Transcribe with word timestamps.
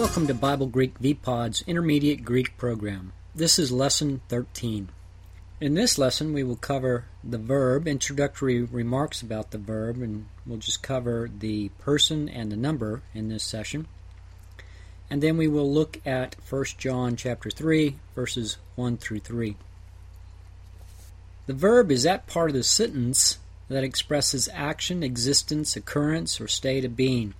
Welcome 0.00 0.28
to 0.28 0.34
Bible 0.34 0.66
Greek 0.66 0.98
VPod's 0.98 1.62
Intermediate 1.66 2.24
Greek 2.24 2.56
program. 2.56 3.12
This 3.34 3.58
is 3.58 3.70
Lesson 3.70 4.22
13. 4.30 4.88
In 5.60 5.74
this 5.74 5.98
lesson, 5.98 6.32
we 6.32 6.42
will 6.42 6.56
cover 6.56 7.04
the 7.22 7.36
verb, 7.36 7.86
introductory 7.86 8.62
remarks 8.62 9.20
about 9.20 9.50
the 9.50 9.58
verb, 9.58 10.00
and 10.00 10.24
we'll 10.46 10.56
just 10.56 10.82
cover 10.82 11.30
the 11.38 11.68
person 11.80 12.30
and 12.30 12.50
the 12.50 12.56
number 12.56 13.02
in 13.12 13.28
this 13.28 13.44
session. 13.44 13.88
And 15.10 15.22
then 15.22 15.36
we 15.36 15.46
will 15.46 15.70
look 15.70 16.00
at 16.06 16.34
1 16.48 16.64
John 16.78 17.14
chapter 17.14 17.50
3, 17.50 17.96
verses 18.14 18.56
1 18.76 18.96
through 18.96 19.20
3. 19.20 19.54
The 21.46 21.52
verb 21.52 21.90
is 21.90 22.04
that 22.04 22.26
part 22.26 22.48
of 22.48 22.56
the 22.56 22.62
sentence 22.62 23.38
that 23.68 23.84
expresses 23.84 24.48
action, 24.54 25.02
existence, 25.02 25.76
occurrence, 25.76 26.40
or 26.40 26.48
state 26.48 26.86
of 26.86 26.96
being. 26.96 27.34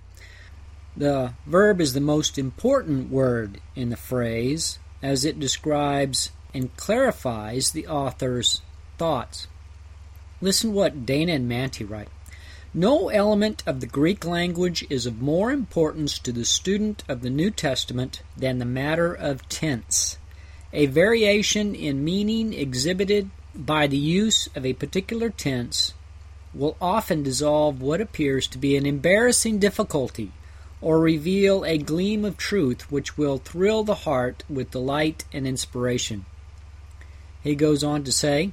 The 0.95 1.33
verb 1.45 1.79
is 1.79 1.93
the 1.93 2.01
most 2.01 2.37
important 2.37 3.09
word 3.09 3.61
in 3.75 3.89
the 3.89 3.97
phrase 3.97 4.77
as 5.01 5.23
it 5.23 5.39
describes 5.39 6.31
and 6.53 6.75
clarifies 6.75 7.71
the 7.71 7.87
author's 7.87 8.61
thoughts. 8.97 9.47
Listen 10.41 10.73
what 10.73 11.05
Dana 11.05 11.33
and 11.33 11.49
Mantey 11.49 11.89
write. 11.89 12.09
No 12.73 13.09
element 13.09 13.63
of 13.65 13.79
the 13.79 13.87
Greek 13.87 14.25
language 14.25 14.85
is 14.89 15.05
of 15.05 15.21
more 15.21 15.51
importance 15.51 16.19
to 16.19 16.31
the 16.31 16.45
student 16.45 17.03
of 17.07 17.21
the 17.21 17.29
New 17.29 17.51
Testament 17.51 18.21
than 18.35 18.59
the 18.59 18.65
matter 18.65 19.13
of 19.13 19.47
tense. 19.47 20.17
A 20.73 20.87
variation 20.87 21.73
in 21.73 22.03
meaning 22.03 22.53
exhibited 22.53 23.29
by 23.55 23.87
the 23.87 23.97
use 23.97 24.49
of 24.55 24.65
a 24.65 24.73
particular 24.73 25.29
tense 25.29 25.93
will 26.53 26.75
often 26.81 27.23
dissolve 27.23 27.81
what 27.81 28.01
appears 28.01 28.45
to 28.47 28.57
be 28.57 28.75
an 28.75 28.85
embarrassing 28.85 29.57
difficulty 29.57 30.31
or 30.81 30.99
reveal 30.99 31.63
a 31.63 31.77
gleam 31.77 32.25
of 32.25 32.37
truth 32.37 32.91
which 32.91 33.17
will 33.17 33.37
thrill 33.37 33.83
the 33.83 33.95
heart 33.95 34.43
with 34.49 34.71
delight 34.71 35.23
and 35.31 35.47
inspiration. 35.47 36.25
He 37.43 37.55
goes 37.55 37.83
on 37.83 38.03
to 38.03 38.11
say, 38.11 38.51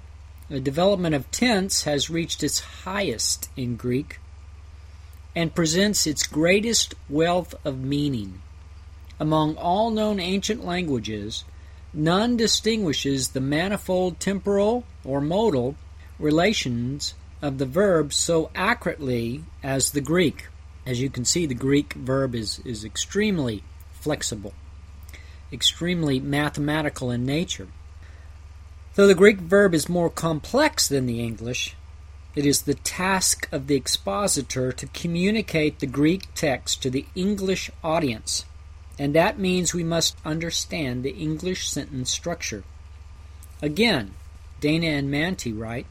the 0.49 0.61
development 0.61 1.15
of 1.15 1.31
tense 1.31 1.85
has 1.85 2.09
reached 2.09 2.43
its 2.43 2.61
highest 2.61 3.51
in 3.57 3.77
Greek 3.77 4.19
and 5.35 5.55
presents 5.55 6.07
its 6.07 6.27
greatest 6.27 6.95
wealth 7.09 7.55
of 7.65 7.79
meaning. 7.79 8.41
Among 9.21 9.57
all 9.57 9.91
known 9.91 10.21
ancient 10.21 10.65
languages, 10.65 11.45
none 11.93 12.37
distinguishes 12.37 13.29
the 13.29 13.41
manifold 13.41 14.21
temporal 14.21 14.85
or 15.05 15.21
modal 15.21 15.77
relations 16.19 17.15
of 17.43 17.59
the 17.59 17.67
verb 17.67 18.13
so 18.13 18.51
accurately 18.55 19.45
as 19.63 19.91
the 19.91 20.01
Greek. 20.01 20.47
As 20.89 21.03
you 21.03 21.11
can 21.11 21.27
see, 21.27 21.45
the 21.45 21.53
Greek 21.53 21.93
verb 21.93 22.35
is, 22.35 22.61
is 22.61 22.83
extremely 22.83 23.63
flexible, 23.93 24.55
extremely 25.53 26.19
mathematical 26.19 27.11
in 27.11 27.27
nature. 27.27 27.69
Though 28.95 29.07
the 29.07 29.15
Greek 29.15 29.37
verb 29.37 29.75
is 29.75 29.91
more 29.91 30.09
complex 30.09 30.89
than 30.89 31.05
the 31.05 31.23
English, 31.23 31.77
it 32.35 32.47
is 32.47 32.63
the 32.63 32.73
task 32.73 33.47
of 33.53 33.67
the 33.67 33.75
expositor 33.75 34.73
to 34.73 34.87
communicate 34.87 35.81
the 35.81 35.87
Greek 35.87 36.35
text 36.35 36.81
to 36.85 36.89
the 36.89 37.05
English 37.15 37.71
audience, 37.85 38.47
and 38.99 39.15
that 39.15 39.39
means 39.39 39.75
we 39.75 39.85
must 39.85 40.17
understand 40.25 41.03
the 41.03 41.11
English 41.11 41.69
sentence 41.69 42.11
structure. 42.11 42.65
Again, 43.61 44.15
Dana 44.61 44.87
and 44.87 45.11
Mantey 45.11 45.53
write 45.53 45.87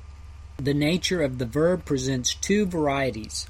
the 0.58 0.74
nature 0.74 1.22
of 1.22 1.38
the 1.38 1.46
verb 1.46 1.86
presents 1.86 2.34
two 2.34 2.66
varieties. 2.66 3.46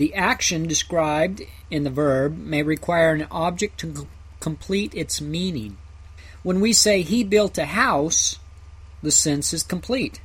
The 0.00 0.14
action 0.14 0.66
described 0.66 1.42
in 1.70 1.84
the 1.84 1.90
verb 1.90 2.38
may 2.38 2.62
require 2.62 3.12
an 3.12 3.26
object 3.30 3.80
to 3.80 3.92
com- 3.92 4.08
complete 4.40 4.94
its 4.94 5.20
meaning. 5.20 5.76
When 6.42 6.62
we 6.62 6.72
say 6.72 7.02
he 7.02 7.22
built 7.22 7.58
a 7.58 7.66
house, 7.66 8.38
the 9.02 9.10
sense 9.10 9.52
is 9.52 9.62
complete. 9.62 10.22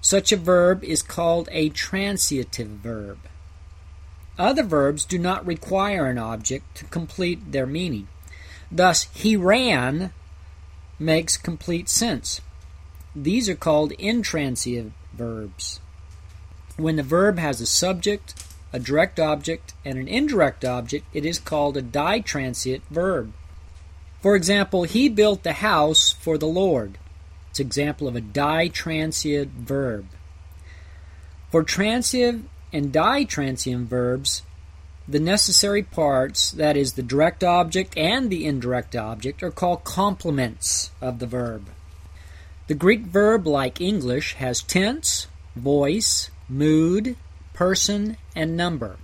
Such 0.00 0.30
a 0.30 0.36
verb 0.36 0.84
is 0.84 1.02
called 1.02 1.48
a 1.50 1.70
transitive 1.70 2.68
verb. 2.68 3.18
Other 4.38 4.62
verbs 4.62 5.04
do 5.04 5.18
not 5.18 5.44
require 5.44 6.06
an 6.06 6.18
object 6.18 6.76
to 6.76 6.84
complete 6.84 7.50
their 7.50 7.66
meaning. 7.66 8.06
Thus, 8.70 9.08
he 9.12 9.34
ran 9.34 10.12
makes 11.00 11.36
complete 11.36 11.88
sense. 11.88 12.40
These 13.16 13.48
are 13.48 13.56
called 13.56 13.90
intransitive 13.98 14.92
verbs. 15.12 15.80
When 16.78 16.94
the 16.94 17.02
verb 17.02 17.40
has 17.40 17.60
a 17.60 17.66
subject, 17.66 18.40
a 18.72 18.78
direct 18.78 19.18
object, 19.18 19.74
and 19.84 19.98
an 19.98 20.06
indirect 20.06 20.64
object, 20.64 21.06
it 21.12 21.26
is 21.26 21.40
called 21.40 21.76
a 21.76 21.82
ditransient 21.82 22.84
verb. 22.88 23.32
For 24.22 24.36
example, 24.36 24.84
he 24.84 25.08
built 25.08 25.42
the 25.42 25.54
house 25.54 26.12
for 26.12 26.38
the 26.38 26.46
Lord. 26.46 26.96
It's 27.50 27.58
an 27.58 27.66
example 27.66 28.06
of 28.06 28.14
a 28.14 28.20
ditransient 28.20 29.50
verb. 29.50 30.06
For 31.50 31.64
transitive 31.64 32.44
and 32.72 32.92
ditransient 32.92 33.88
verbs, 33.88 34.42
the 35.08 35.18
necessary 35.18 35.82
parts, 35.82 36.52
that 36.52 36.76
is, 36.76 36.92
the 36.92 37.02
direct 37.02 37.42
object 37.42 37.96
and 37.96 38.30
the 38.30 38.46
indirect 38.46 38.94
object, 38.94 39.42
are 39.42 39.50
called 39.50 39.82
complements 39.82 40.92
of 41.00 41.18
the 41.18 41.26
verb. 41.26 41.70
The 42.68 42.74
Greek 42.74 43.00
verb, 43.00 43.48
like 43.48 43.80
English, 43.80 44.34
has 44.34 44.62
tense, 44.62 45.26
voice, 45.56 46.30
mood, 46.48 47.16
person, 47.52 48.16
and 48.34 48.56
number. 48.56 48.96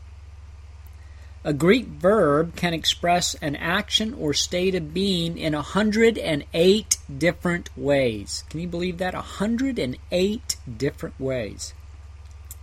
A 1.46 1.52
Greek 1.52 1.86
verb 1.86 2.56
can 2.56 2.72
express 2.72 3.34
an 3.34 3.54
action 3.56 4.14
or 4.14 4.32
state 4.32 4.74
of 4.74 4.94
being 4.94 5.36
in 5.36 5.52
108 5.52 6.98
different 7.18 7.76
ways. 7.76 8.44
Can 8.48 8.60
you 8.60 8.68
believe 8.68 8.96
that? 8.96 9.12
108 9.12 10.56
different 10.78 11.20
ways. 11.20 11.74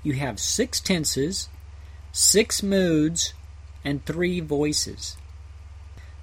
You 0.02 0.14
have 0.14 0.40
six 0.40 0.80
tenses, 0.80 1.48
six 2.12 2.64
moods, 2.64 3.34
and 3.86 4.04
three 4.04 4.40
voices. 4.40 5.16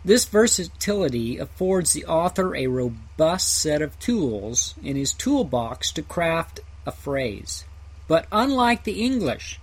This 0.05 0.25
versatility 0.25 1.39
affords 1.39 1.93
the 1.93 2.07
author 2.07 2.57
a 2.57 2.67
robust 2.67 3.55
set 3.55 3.83
of 3.83 3.99
tools 4.01 4.75
in 4.83 4.97
his 4.97 5.13
toolbox 5.13 5.93
to 5.93 6.03
craft 6.03 6.59
a 6.85 6.91
phrase. 6.91 7.65
But 8.09 8.27
unlike 8.33 8.83
the 8.83 9.05
English, 9.05 9.61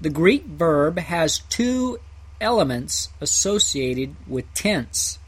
the 0.00 0.10
Greek 0.10 0.46
verb 0.46 0.98
has 0.98 1.38
two 1.38 2.00
elements 2.40 3.10
associated 3.20 4.16
with 4.26 4.52
tense 4.54 5.18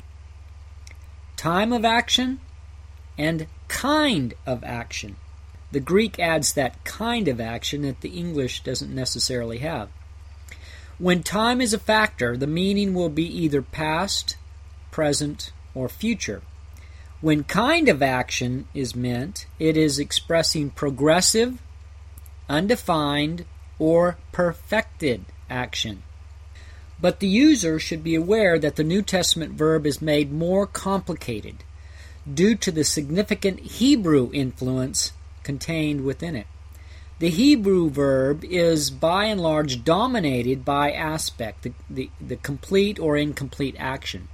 time 1.36 1.72
of 1.72 1.86
action 1.86 2.38
and 3.16 3.46
kind 3.68 4.34
of 4.46 4.62
action. 4.62 5.16
The 5.72 5.80
Greek 5.80 6.18
adds 6.18 6.52
that 6.52 6.84
kind 6.84 7.28
of 7.28 7.40
action 7.40 7.82
that 7.82 8.02
the 8.02 8.10
English 8.10 8.62
doesn't 8.62 8.94
necessarily 8.94 9.58
have. 9.58 9.88
When 10.98 11.22
time 11.22 11.62
is 11.62 11.72
a 11.72 11.78
factor, 11.78 12.36
the 12.36 12.46
meaning 12.46 12.92
will 12.92 13.08
be 13.08 13.24
either 13.24 13.62
past, 13.62 14.36
present, 14.90 15.50
or 15.74 15.88
future. 15.88 16.42
When 17.22 17.44
kind 17.44 17.88
of 17.88 18.02
action 18.02 18.66
is 18.74 18.94
meant, 18.94 19.46
it 19.58 19.78
is 19.78 19.98
expressing 19.98 20.68
progressive, 20.70 21.58
undefined, 22.50 23.46
or 23.78 24.18
perfected 24.32 25.24
action. 25.48 26.02
But 27.00 27.20
the 27.20 27.28
user 27.28 27.78
should 27.78 28.04
be 28.04 28.14
aware 28.14 28.58
that 28.58 28.76
the 28.76 28.84
New 28.84 29.00
Testament 29.00 29.52
verb 29.52 29.86
is 29.86 30.02
made 30.02 30.30
more 30.30 30.66
complicated 30.66 31.64
due 32.32 32.54
to 32.56 32.70
the 32.70 32.84
significant 32.84 33.60
Hebrew 33.60 34.30
influence 34.34 35.12
contained 35.42 36.04
within 36.04 36.36
it. 36.36 36.46
The 37.18 37.30
Hebrew 37.30 37.88
verb 37.88 38.44
is 38.44 38.91
by 38.91 39.24
and 39.24 39.41
large 39.41 39.84
dominated 39.84 40.64
by 40.64 40.91
aspect, 40.91 41.62
the, 41.62 41.72
the, 41.88 42.10
the 42.20 42.36
complete 42.36 42.98
or 42.98 43.16
incomplete 43.16 43.76
action. 43.78 44.28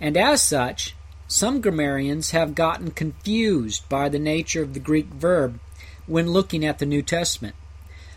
And 0.00 0.16
as 0.16 0.42
such, 0.42 0.94
some 1.28 1.60
grammarians 1.60 2.30
have 2.30 2.54
gotten 2.54 2.90
confused 2.90 3.88
by 3.88 4.08
the 4.08 4.18
nature 4.18 4.62
of 4.62 4.74
the 4.74 4.80
Greek 4.80 5.06
verb 5.06 5.58
when 6.06 6.30
looking 6.30 6.64
at 6.64 6.78
the 6.78 6.86
New 6.86 7.02
Testament. 7.02 7.54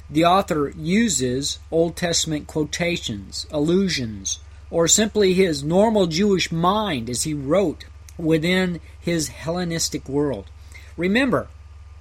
The 0.10 0.26
author 0.26 0.70
uses 0.70 1.60
Old 1.72 1.96
Testament 1.96 2.48
quotations, 2.48 3.46
allusions, 3.52 4.40
or 4.72 4.88
simply 4.88 5.34
his 5.34 5.64
normal 5.64 6.08
Jewish 6.08 6.52
mind 6.52 7.10
as 7.10 7.24
he 7.24 7.34
wrote 7.34 7.86
within 8.18 8.82
his 9.00 9.30
Hellenistic 9.30 10.10
world. 10.10 10.50
Remember, 10.98 11.48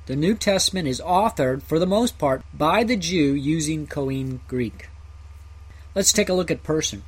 the 0.07 0.17
New 0.17 0.35
Testament 0.35 0.89
is 0.89 1.03
authored, 1.03 1.63
for 1.63 1.79
the 1.79 1.87
most 1.87 2.19
part, 2.19 2.43
by 2.55 2.83
the 2.83 2.97
Jew 2.97 3.35
using 3.35 3.87
Koine 3.87 4.41
Greek. 4.49 4.89
Let's 5.95 6.13
take 6.13 6.29
a 6.29 6.35
look 6.35 6.51
at 6.51 6.63
person. 6.63 7.03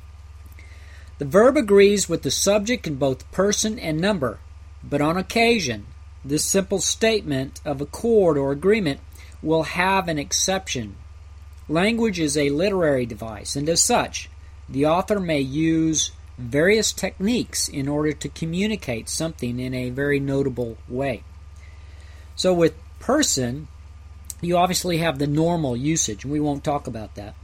The 1.17 1.25
verb 1.25 1.57
agrees 1.57 2.07
with 2.07 2.23
the 2.23 2.31
subject 2.31 2.87
in 2.87 2.95
both 2.95 3.31
person 3.31 3.79
and 3.79 3.99
number, 3.99 4.39
but 4.83 5.01
on 5.01 5.17
occasion, 5.17 5.85
this 6.23 6.45
simple 6.45 6.79
statement 6.79 7.59
of 7.65 7.81
accord 7.81 8.37
or 8.37 8.51
agreement 8.51 8.99
will 9.41 9.63
have 9.63 10.07
an 10.07 10.19
exception. 10.19 10.95
Language 11.67 12.19
is 12.19 12.37
a 12.37 12.49
literary 12.49 13.05
device, 13.05 13.55
and 13.55 13.67
as 13.69 13.83
such, 13.83 14.29
the 14.69 14.85
author 14.85 15.19
may 15.19 15.39
use 15.39 16.11
various 16.37 16.91
techniques 16.91 17.67
in 17.67 17.87
order 17.87 18.11
to 18.13 18.29
communicate 18.29 19.09
something 19.09 19.59
in 19.59 19.73
a 19.73 19.89
very 19.89 20.19
notable 20.19 20.77
way. 20.87 21.23
So, 22.35 22.53
with 22.53 22.73
person, 22.99 23.67
you 24.41 24.57
obviously 24.57 24.97
have 24.97 25.19
the 25.19 25.27
normal 25.27 25.75
usage, 25.75 26.23
and 26.23 26.33
we 26.33 26.39
won't 26.39 26.63
talk 26.63 26.87
about 26.87 27.15
that. 27.15 27.35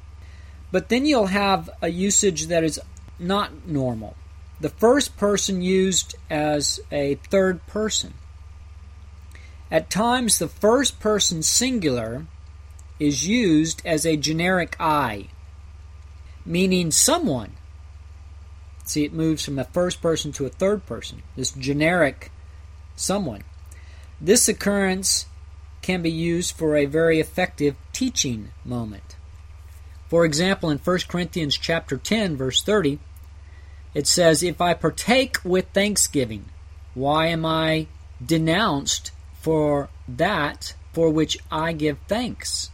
But 0.72 0.90
then 0.90 1.06
you'll 1.06 1.28
have 1.28 1.70
a 1.82 1.90
usage 1.90 2.48
that 2.48 2.64
is 2.64 2.80
not 3.20 3.68
normal. 3.68 4.16
The 4.60 4.70
first 4.70 5.18
person 5.18 5.62
used 5.62 6.16
as 6.30 6.80
a 6.92 7.16
third 7.16 7.66
person. 7.68 8.16
At 9.70 9.90
times, 9.90 10.40
the 10.40 10.48
first 10.48 11.00
person 11.00 11.44
singular 11.44 12.26
is 13.00 13.28
used 13.28 13.82
as 13.86 14.06
a 14.06 14.18
generic 14.18 14.76
I, 14.80 15.28
meaning 16.46 16.92
someone. 16.92 17.52
See, 18.86 19.04
it 19.04 19.14
moves 19.14 19.44
from 19.44 19.60
a 19.60 19.66
first 19.66 20.02
person 20.02 20.32
to 20.34 20.46
a 20.46 20.50
third 20.50 20.86
person, 20.86 21.22
this 21.36 21.52
generic 21.52 22.32
someone. 22.96 23.44
This 24.22 24.48
occurrence 24.48 25.26
can 25.82 26.02
be 26.02 26.12
used 26.12 26.56
for 26.56 26.76
a 26.76 26.86
very 26.86 27.20
effective 27.20 27.76
teaching 27.92 28.50
moment. 28.64 29.16
For 30.10 30.24
example, 30.24 30.70
in 30.70 30.78
1 30.78 31.00
Corinthians 31.10 31.58
chapter 31.58 31.98
10 31.98 32.38
verse 32.38 32.64
30, 32.64 33.00
it 33.94 34.08
says, 34.08 34.42
"If 34.42 34.62
I 34.62 34.74
partake 34.74 35.38
with 35.44 35.68
thanksgiving, 35.74 36.46
why 36.94 37.28
am 37.28 37.46
I 37.46 37.88
denounced 38.26 39.12
for 39.42 39.90
that 40.08 40.74
for 40.94 41.10
which 41.10 41.38
I 41.52 41.74
give 41.74 41.98
thanks?" 42.08 42.70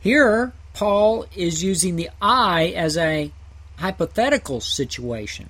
Here, 0.00 0.52
Paul 0.72 1.26
is 1.34 1.62
using 1.62 1.96
the 1.96 2.10
I 2.22 2.68
as 2.68 2.96
a 2.96 3.32
hypothetical 3.76 4.60
situation. 4.60 5.48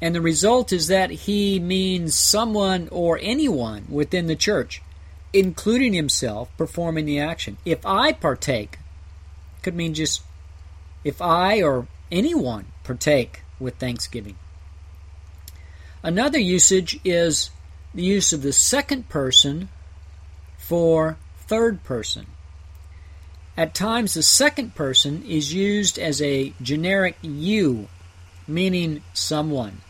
And 0.00 0.14
the 0.14 0.20
result 0.20 0.72
is 0.72 0.86
that 0.86 1.10
he 1.10 1.60
means 1.60 2.14
someone 2.14 2.88
or 2.90 3.18
anyone 3.20 3.84
within 3.88 4.26
the 4.26 4.36
church, 4.36 4.80
including 5.32 5.92
himself, 5.92 6.48
performing 6.56 7.04
the 7.04 7.20
action. 7.20 7.58
If 7.64 7.84
I 7.84 8.12
partake, 8.12 8.78
could 9.62 9.74
mean 9.74 9.94
just 9.94 10.22
if 11.04 11.20
I 11.20 11.62
or 11.62 11.86
anyone 12.10 12.66
partake 12.82 13.42
with 13.58 13.76
thanksgiving. 13.76 14.36
Another 16.02 16.38
usage 16.38 16.98
is 17.04 17.50
the 17.94 18.02
use 18.02 18.32
of 18.32 18.42
the 18.42 18.52
second 18.52 19.08
person 19.08 19.68
for 20.58 21.16
third 21.46 21.82
person. 21.82 22.26
At 23.56 23.74
times, 23.74 24.14
the 24.14 24.22
second 24.22 24.74
person 24.74 25.24
is 25.26 25.52
used 25.52 25.98
as 25.98 26.22
a 26.22 26.54
generic 26.62 27.16
you, 27.20 27.88
meaning 28.46 29.02
someone. 29.12 29.80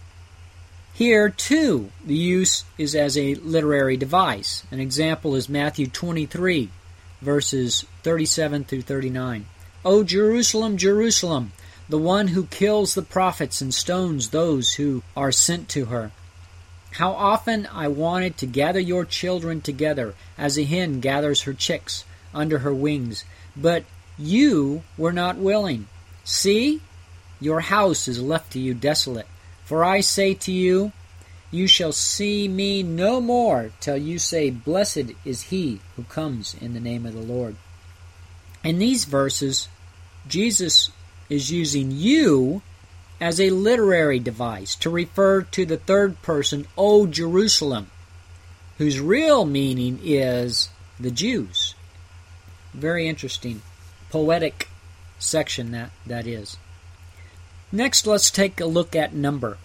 Here, 0.92 1.28
too, 1.28 1.90
the 2.04 2.16
use 2.16 2.64
is 2.78 2.94
as 2.94 3.16
a 3.16 3.34
literary 3.36 3.96
device. 3.96 4.64
An 4.70 4.80
example 4.80 5.34
is 5.34 5.48
Matthew 5.48 5.86
23, 5.86 6.70
verses 7.20 7.84
37 8.02 8.64
through 8.64 8.82
39. 8.82 9.46
O 9.84 10.02
Jerusalem, 10.02 10.76
Jerusalem, 10.76 11.52
the 11.88 11.98
one 11.98 12.28
who 12.28 12.46
kills 12.46 12.94
the 12.94 13.02
prophets 13.02 13.60
and 13.60 13.72
stones 13.72 14.30
those 14.30 14.74
who 14.74 15.02
are 15.16 15.32
sent 15.32 15.68
to 15.70 15.86
her. 15.86 16.12
How 16.92 17.12
often 17.12 17.68
I 17.72 17.88
wanted 17.88 18.36
to 18.38 18.46
gather 18.46 18.80
your 18.80 19.04
children 19.04 19.60
together 19.60 20.14
as 20.36 20.58
a 20.58 20.64
hen 20.64 21.00
gathers 21.00 21.42
her 21.42 21.54
chicks 21.54 22.04
under 22.34 22.58
her 22.58 22.74
wings, 22.74 23.24
but 23.56 23.84
you 24.18 24.82
were 24.98 25.12
not 25.12 25.36
willing. 25.36 25.86
See, 26.24 26.80
your 27.40 27.60
house 27.60 28.06
is 28.08 28.20
left 28.20 28.52
to 28.52 28.58
you 28.58 28.74
desolate. 28.74 29.26
For 29.64 29.84
I 29.84 30.00
say 30.00 30.34
to 30.34 30.52
you, 30.52 30.92
you 31.50 31.66
shall 31.66 31.92
see 31.92 32.48
me 32.48 32.82
no 32.82 33.20
more 33.20 33.70
till 33.80 33.96
you 33.96 34.18
say, 34.18 34.50
Blessed 34.50 35.12
is 35.24 35.42
he 35.44 35.80
who 35.96 36.04
comes 36.04 36.54
in 36.60 36.74
the 36.74 36.80
name 36.80 37.06
of 37.06 37.14
the 37.14 37.20
Lord. 37.20 37.56
In 38.62 38.78
these 38.78 39.04
verses, 39.04 39.68
Jesus 40.28 40.90
is 41.28 41.50
using 41.50 41.90
you 41.90 42.62
as 43.20 43.40
a 43.40 43.50
literary 43.50 44.18
device 44.18 44.74
to 44.76 44.88
refer 44.88 45.42
to 45.42 45.66
the 45.66 45.76
third 45.76 46.22
person, 46.22 46.66
O 46.78 47.06
Jerusalem, 47.06 47.90
whose 48.78 48.98
real 48.98 49.44
meaning 49.44 50.00
is 50.02 50.70
the 50.98 51.10
Jews. 51.10 51.74
Very 52.72 53.06
interesting, 53.06 53.62
poetic 54.10 54.68
section 55.18 55.72
that, 55.72 55.90
that 56.06 56.26
is. 56.26 56.56
Next, 57.70 58.06
let's 58.06 58.30
take 58.30 58.60
a 58.60 58.66
look 58.66 58.96
at 58.96 59.14
number. 59.14 59.58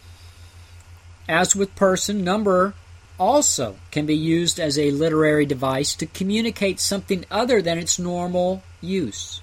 As 1.28 1.56
with 1.56 1.75
person, 1.75 2.24
number 2.24 2.74
also 3.18 3.78
can 3.92 4.06
be 4.06 4.16
used 4.16 4.60
as 4.60 4.78
a 4.78 4.92
literary 4.92 5.46
device 5.46 5.96
to 5.96 6.06
communicate 6.06 6.80
something 6.80 7.25
other 7.31 7.62
than 7.62 7.78
its 7.78 7.98
normal 7.98 8.62
use. 8.81 9.42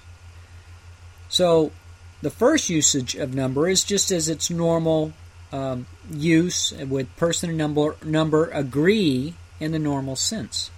So, 1.29 1.73
the 2.23 2.31
first 2.31 2.71
usage 2.71 3.15
of 3.17 3.35
number 3.35 3.69
is 3.69 3.85
just 3.85 4.11
as 4.11 4.29
its 4.29 4.49
normal 4.49 5.13
um, 5.53 5.87
use 6.11 6.73
with 6.73 7.15
person 7.17 7.51
and 7.51 7.59
number, 7.59 7.97
number 8.05 8.49
agree 8.51 9.35
in 9.61 9.73
the 9.73 9.79
normal 9.79 10.17
sense. 10.17 10.71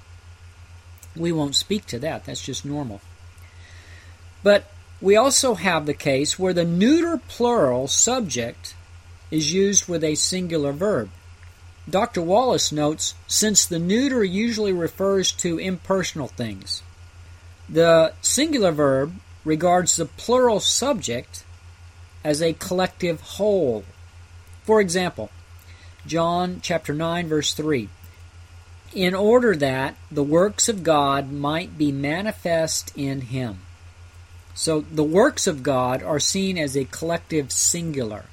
We 1.14 1.30
won't 1.30 1.54
speak 1.54 1.86
to 1.86 1.98
that, 2.00 2.24
that's 2.24 2.42
just 2.42 2.64
normal. 2.64 3.00
But 4.42 4.70
we 5.00 5.16
also 5.16 5.54
have 5.54 5.86
the 5.86 5.94
case 5.94 6.38
where 6.38 6.52
the 6.52 6.64
neuter 6.64 7.20
plural 7.28 7.88
subject 7.88 8.74
is 9.30 9.52
used 9.52 9.88
with 9.88 10.02
a 10.02 10.14
singular 10.14 10.72
verb. 10.72 11.10
Dr. 11.88 12.22
Wallace 12.22 12.72
notes 12.72 13.14
since 13.26 13.66
the 13.66 13.78
neuter 13.78 14.24
usually 14.24 14.72
refers 14.72 15.30
to 15.32 15.58
impersonal 15.58 16.28
things, 16.28 16.82
the 17.68 18.14
singular 18.22 18.72
verb 18.72 19.14
regards 19.44 19.96
the 19.96 20.06
plural 20.06 20.60
subject 20.60 21.44
as 22.22 22.40
a 22.40 22.54
collective 22.54 23.20
whole. 23.20 23.84
For 24.64 24.80
example, 24.80 25.30
John 26.06 26.60
chapter 26.62 26.94
9 26.94 27.28
verse 27.28 27.54
3 27.54 27.88
in 28.94 29.14
order 29.14 29.56
that 29.56 29.96
the 30.10 30.22
works 30.22 30.68
of 30.68 30.84
God 30.84 31.32
might 31.32 31.76
be 31.76 31.90
manifest 31.90 32.92
in 32.96 33.22
him. 33.22 33.58
So 34.54 34.82
the 34.82 35.04
works 35.04 35.48
of 35.48 35.64
God 35.64 36.02
are 36.02 36.20
seen 36.20 36.56
as 36.56 36.76
a 36.76 36.84
collective 36.84 37.50
singular. 37.50 38.26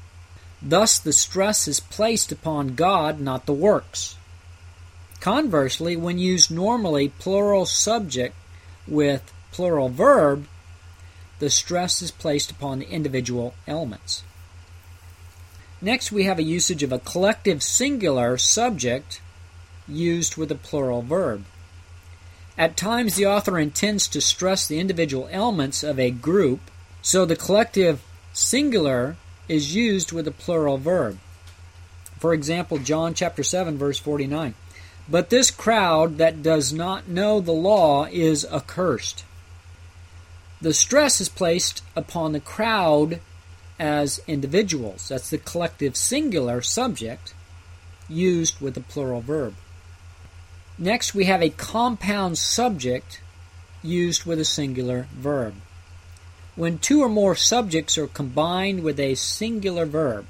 Thus 0.62 1.00
the 1.00 1.14
stress 1.14 1.68
is 1.68 1.80
placed 1.80 2.32
upon 2.32 2.76
God, 2.76 3.20
not 3.20 3.48
the 3.48 3.54
works. 3.54 4.16
Conversely, 5.20 5.96
when 5.96 6.20
used 6.20 6.52
normally 6.52 7.10
plural 7.10 7.66
subject 7.66 8.36
with 8.88 9.34
plural 9.52 9.90
verb, 9.90 10.48
the 11.42 11.50
stress 11.50 12.04
is 12.04 12.12
placed 12.12 12.52
upon 12.52 12.78
the 12.78 12.90
individual 12.90 13.56
elements. 13.68 14.22
Next, 15.82 16.12
we 16.12 16.26
have 16.26 16.38
a 16.38 16.44
usage 16.44 16.84
of 16.84 16.92
a 16.92 17.00
collective 17.00 17.64
singular 17.64 18.38
subject 18.38 19.22
used 19.88 20.38
with 20.38 20.52
a 20.52 20.56
plural 20.56 21.02
verb. 21.02 21.46
At 22.60 22.78
times, 22.78 23.16
the 23.16 23.26
author 23.26 23.58
intends 23.58 24.08
to 24.10 24.22
stress 24.22 24.68
the 24.68 24.80
individual 24.80 25.28
elements 25.32 25.82
of 25.82 26.00
a 26.00 26.12
group, 26.12 26.60
so 27.02 27.26
the 27.26 27.36
collective 27.36 28.04
singular 28.34 29.16
is 29.50 29.76
used 29.76 30.12
with 30.12 30.28
a 30.28 30.32
plural 30.32 30.78
verb. 30.78 31.18
For 32.20 32.36
example, 32.36 32.78
John 32.78 33.16
chapter 33.16 33.42
7 33.42 33.80
verse 33.80 33.98
49. 33.98 34.54
But 35.10 35.32
this 35.32 35.50
crowd 35.50 36.20
that 36.20 36.44
does 36.44 36.72
not 36.72 37.08
know 37.08 37.40
the 37.40 37.52
law 37.52 38.06
is 38.06 38.46
accursed. 38.46 39.26
The 40.62 40.74
stress 40.74 41.20
is 41.20 41.30
placed 41.30 41.82
upon 41.96 42.34
the 42.34 42.40
crowd 42.40 43.20
as 43.80 44.22
individuals. 44.28 45.10
That's 45.10 45.32
the 45.32 45.40
collective 45.40 45.98
singular 45.98 46.62
subject 46.62 47.34
used 48.08 48.62
with 48.62 48.78
a 48.78 48.82
plural 48.82 49.22
verb. 49.22 49.56
Next, 50.78 51.16
we 51.16 51.26
have 51.26 51.42
a 51.42 51.50
compound 51.50 52.38
subject 52.38 53.22
used 53.82 54.26
with 54.26 54.40
a 54.40 54.46
singular 54.46 55.08
verb. 55.12 55.56
When 56.56 56.78
two 56.78 57.02
or 57.02 57.10
more 57.10 57.36
subjects 57.36 57.98
are 57.98 58.08
combined 58.08 58.84
with 58.84 59.00
a 59.00 59.16
singular 59.16 59.88
verb, 59.88 60.28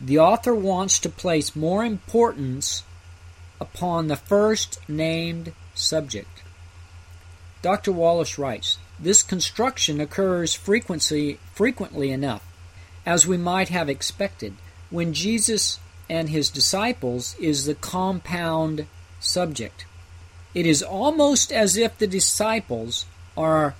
the 0.00 0.18
author 0.18 0.54
wants 0.54 0.98
to 0.98 1.08
place 1.08 1.56
more 1.56 1.84
importance 1.84 2.82
upon 3.60 4.08
the 4.08 4.16
first 4.16 4.80
named 4.88 5.52
subject. 5.74 6.42
Dr. 7.62 7.92
Wallace 7.92 8.38
writes, 8.38 8.78
this 9.02 9.22
construction 9.22 10.00
occurs 10.00 10.54
frequently, 10.54 11.38
frequently 11.54 12.10
enough, 12.10 12.44
as 13.06 13.26
we 13.26 13.36
might 13.36 13.70
have 13.70 13.88
expected, 13.88 14.54
when 14.90 15.14
Jesus 15.14 15.78
and 16.08 16.28
his 16.28 16.50
disciples 16.50 17.34
is 17.38 17.64
the 17.64 17.74
compound 17.74 18.86
subject. 19.20 19.86
It 20.54 20.66
is 20.66 20.82
almost 20.82 21.52
as 21.52 21.76
if 21.76 21.96
the 21.96 22.06
disciples 22.06 23.06
are 23.36 23.74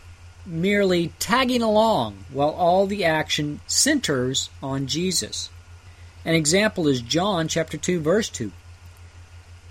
merely 0.47 1.13
tagging 1.19 1.63
along 1.63 2.25
while 2.33 2.51
all 2.51 2.87
the 2.87 3.05
action 3.05 3.61
centers 3.67 4.49
on 4.63 4.87
Jesus. 4.87 5.51
An 6.25 6.35
example 6.35 6.87
is 6.89 7.03
John 7.03 7.49
chapter 7.49 7.77
2 7.77 8.01
verse 8.01 8.29
2. 8.29 8.53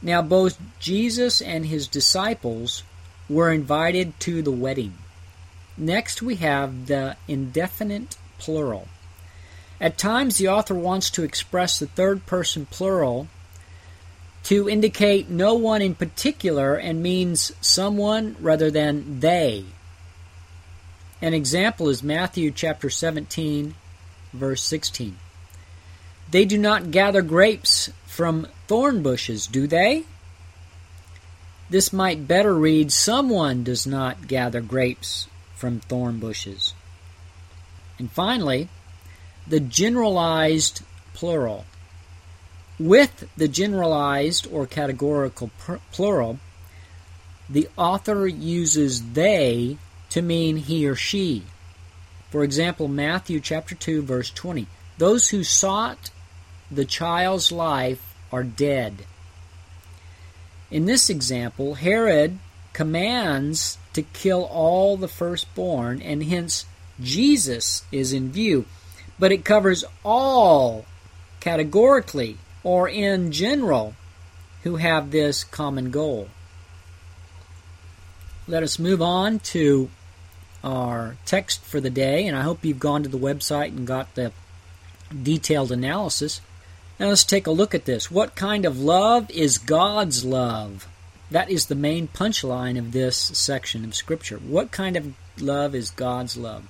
Now 0.01 0.21
both 0.21 0.59
Jesus 0.79 1.41
and 1.41 1.65
his 1.65 1.87
disciples 1.87 2.83
were 3.29 3.51
invited 3.51 4.19
to 4.21 4.41
the 4.41 4.51
wedding. 4.51 4.93
Next 5.79 6.21
we 6.21 6.35
have 6.35 6.87
the 6.87 7.15
indefinite 7.25 8.17
plural. 8.37 8.89
At 9.79 9.97
times 9.97 10.37
the 10.37 10.49
author 10.49 10.75
wants 10.75 11.09
to 11.11 11.23
express 11.23 11.79
the 11.79 11.87
third 11.87 12.25
person 12.25 12.65
plural 12.65 13.29
to 14.43 14.69
indicate 14.69 15.29
no 15.29 15.53
one 15.53 15.81
in 15.81 15.95
particular 15.95 16.75
and 16.75 17.01
means 17.01 17.53
someone 17.61 18.35
rather 18.41 18.69
than 18.69 19.21
they. 19.21 19.63
An 21.21 21.33
example 21.33 21.87
is 21.87 22.03
Matthew 22.03 22.51
chapter 22.51 22.89
17 22.89 23.73
verse 24.33 24.61
16. 24.61 25.17
They 26.29 26.43
do 26.43 26.57
not 26.57 26.91
gather 26.91 27.21
grapes 27.21 27.89
from 28.05 28.47
thorn 28.67 29.01
bushes, 29.01 29.47
do 29.47 29.65
they? 29.65 30.03
This 31.69 31.93
might 31.93 32.27
better 32.27 32.53
read 32.53 32.91
Someone 32.91 33.63
does 33.63 33.87
not 33.87 34.27
gather 34.27 34.59
grapes 34.59 35.27
from 35.59 35.81
thorn 35.81 36.19
bushes. 36.19 36.73
And 37.97 38.09
finally, 38.09 38.69
the 39.45 39.59
generalized 39.59 40.81
plural. 41.13 41.65
With 42.79 43.27
the 43.35 43.49
generalized 43.49 44.47
or 44.49 44.65
categorical 44.65 45.51
plural, 45.91 46.39
the 47.49 47.67
author 47.77 48.25
uses 48.25 49.11
they 49.11 49.77
to 50.11 50.21
mean 50.21 50.55
he 50.55 50.87
or 50.87 50.95
she. 50.95 51.43
For 52.29 52.43
example, 52.43 52.87
Matthew 52.87 53.41
chapter 53.41 53.75
2 53.75 54.01
verse 54.03 54.29
20. 54.29 54.65
Those 54.97 55.29
who 55.29 55.43
sought 55.43 56.09
the 56.71 56.85
child's 56.85 57.51
life 57.51 58.15
are 58.31 58.43
dead. 58.43 59.05
In 60.71 60.85
this 60.85 61.09
example, 61.09 61.73
Herod 61.73 62.39
commands 62.71 63.77
to 63.99 64.19
kill 64.19 64.45
all 64.45 64.95
the 64.95 65.07
firstborn, 65.07 66.01
and 66.01 66.23
hence 66.23 66.65
Jesus 67.01 67.83
is 67.91 68.13
in 68.13 68.31
view. 68.31 68.65
But 69.17 69.31
it 69.31 69.43
covers 69.43 69.83
all 70.03 70.85
categorically 71.39 72.37
or 72.63 72.87
in 72.87 73.31
general 73.31 73.95
who 74.63 74.77
have 74.77 75.11
this 75.11 75.43
common 75.43 75.91
goal. 75.91 76.29
Let 78.47 78.63
us 78.63 78.79
move 78.79 79.01
on 79.01 79.39
to 79.39 79.89
our 80.63 81.15
text 81.25 81.63
for 81.63 81.79
the 81.79 81.89
day, 81.89 82.27
and 82.27 82.35
I 82.35 82.41
hope 82.41 82.65
you've 82.65 82.79
gone 82.79 83.03
to 83.03 83.09
the 83.09 83.17
website 83.17 83.69
and 83.69 83.85
got 83.85 84.15
the 84.15 84.31
detailed 85.23 85.71
analysis. 85.71 86.41
Now 86.99 87.07
let's 87.07 87.23
take 87.23 87.47
a 87.47 87.51
look 87.51 87.73
at 87.73 87.85
this. 87.85 88.11
What 88.11 88.35
kind 88.35 88.65
of 88.65 88.79
love 88.79 89.29
is 89.31 89.57
God's 89.57 90.25
love? 90.25 90.87
That 91.31 91.49
is 91.49 91.67
the 91.67 91.75
main 91.75 92.07
punchline 92.07 92.77
of 92.77 92.91
this 92.91 93.17
section 93.17 93.85
of 93.85 93.95
Scripture. 93.95 94.37
What 94.37 94.71
kind 94.71 94.97
of 94.97 95.13
love 95.39 95.75
is 95.75 95.91
God's 95.91 96.35
love? 96.35 96.67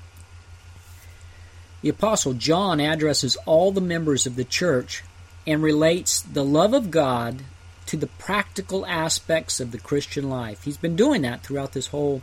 The 1.82 1.90
Apostle 1.90 2.34
John 2.34 2.82
addresses 2.82 3.38
all 3.46 3.72
the 3.72 3.80
members 3.80 4.26
of 4.26 4.36
the 4.36 4.44
church 4.44 5.04
and 5.48 5.64
relates 5.64 6.22
the 6.22 6.44
love 6.44 6.74
of 6.74 6.92
God 6.92 7.44
to 7.86 7.96
the 7.96 8.08
practical 8.08 8.86
aspects 8.86 9.62
of 9.62 9.72
the 9.72 9.80
Christian 9.80 10.30
life. 10.30 10.64
He's 10.64 10.78
been 10.78 10.98
doing 10.98 11.22
that 11.22 11.42
throughout 11.42 11.72
this 11.72 11.88
whole 11.88 12.22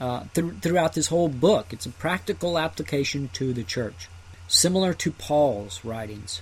uh, 0.00 0.24
th- 0.32 0.54
throughout 0.62 0.94
this 0.94 1.08
whole 1.08 1.28
book. 1.28 1.74
It's 1.74 1.84
a 1.84 1.90
practical 1.90 2.58
application 2.58 3.28
to 3.34 3.52
the 3.52 3.62
church, 3.62 4.08
similar 4.48 4.94
to 4.94 5.12
Paul's 5.12 5.84
writings 5.84 6.40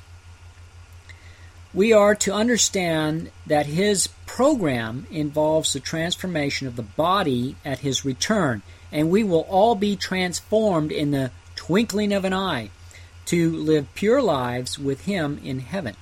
we 1.74 1.92
are 1.92 2.14
to 2.14 2.32
understand 2.32 3.30
that 3.46 3.66
his 3.66 4.08
program 4.26 5.06
involves 5.10 5.72
the 5.72 5.80
transformation 5.80 6.66
of 6.66 6.76
the 6.76 6.82
body 6.82 7.56
at 7.64 7.80
his 7.80 8.04
return, 8.04 8.62
and 8.90 9.10
we 9.10 9.22
will 9.22 9.46
all 9.50 9.74
be 9.74 9.94
transformed 9.94 10.90
in 10.90 11.10
the 11.10 11.30
twinkling 11.56 12.12
of 12.12 12.24
an 12.24 12.32
eye 12.32 12.70
to 13.26 13.54
live 13.54 13.94
pure 13.94 14.22
lives 14.22 14.78
with 14.78 15.02
him 15.02 15.38
in 15.44 15.60
heaven. 15.60 15.94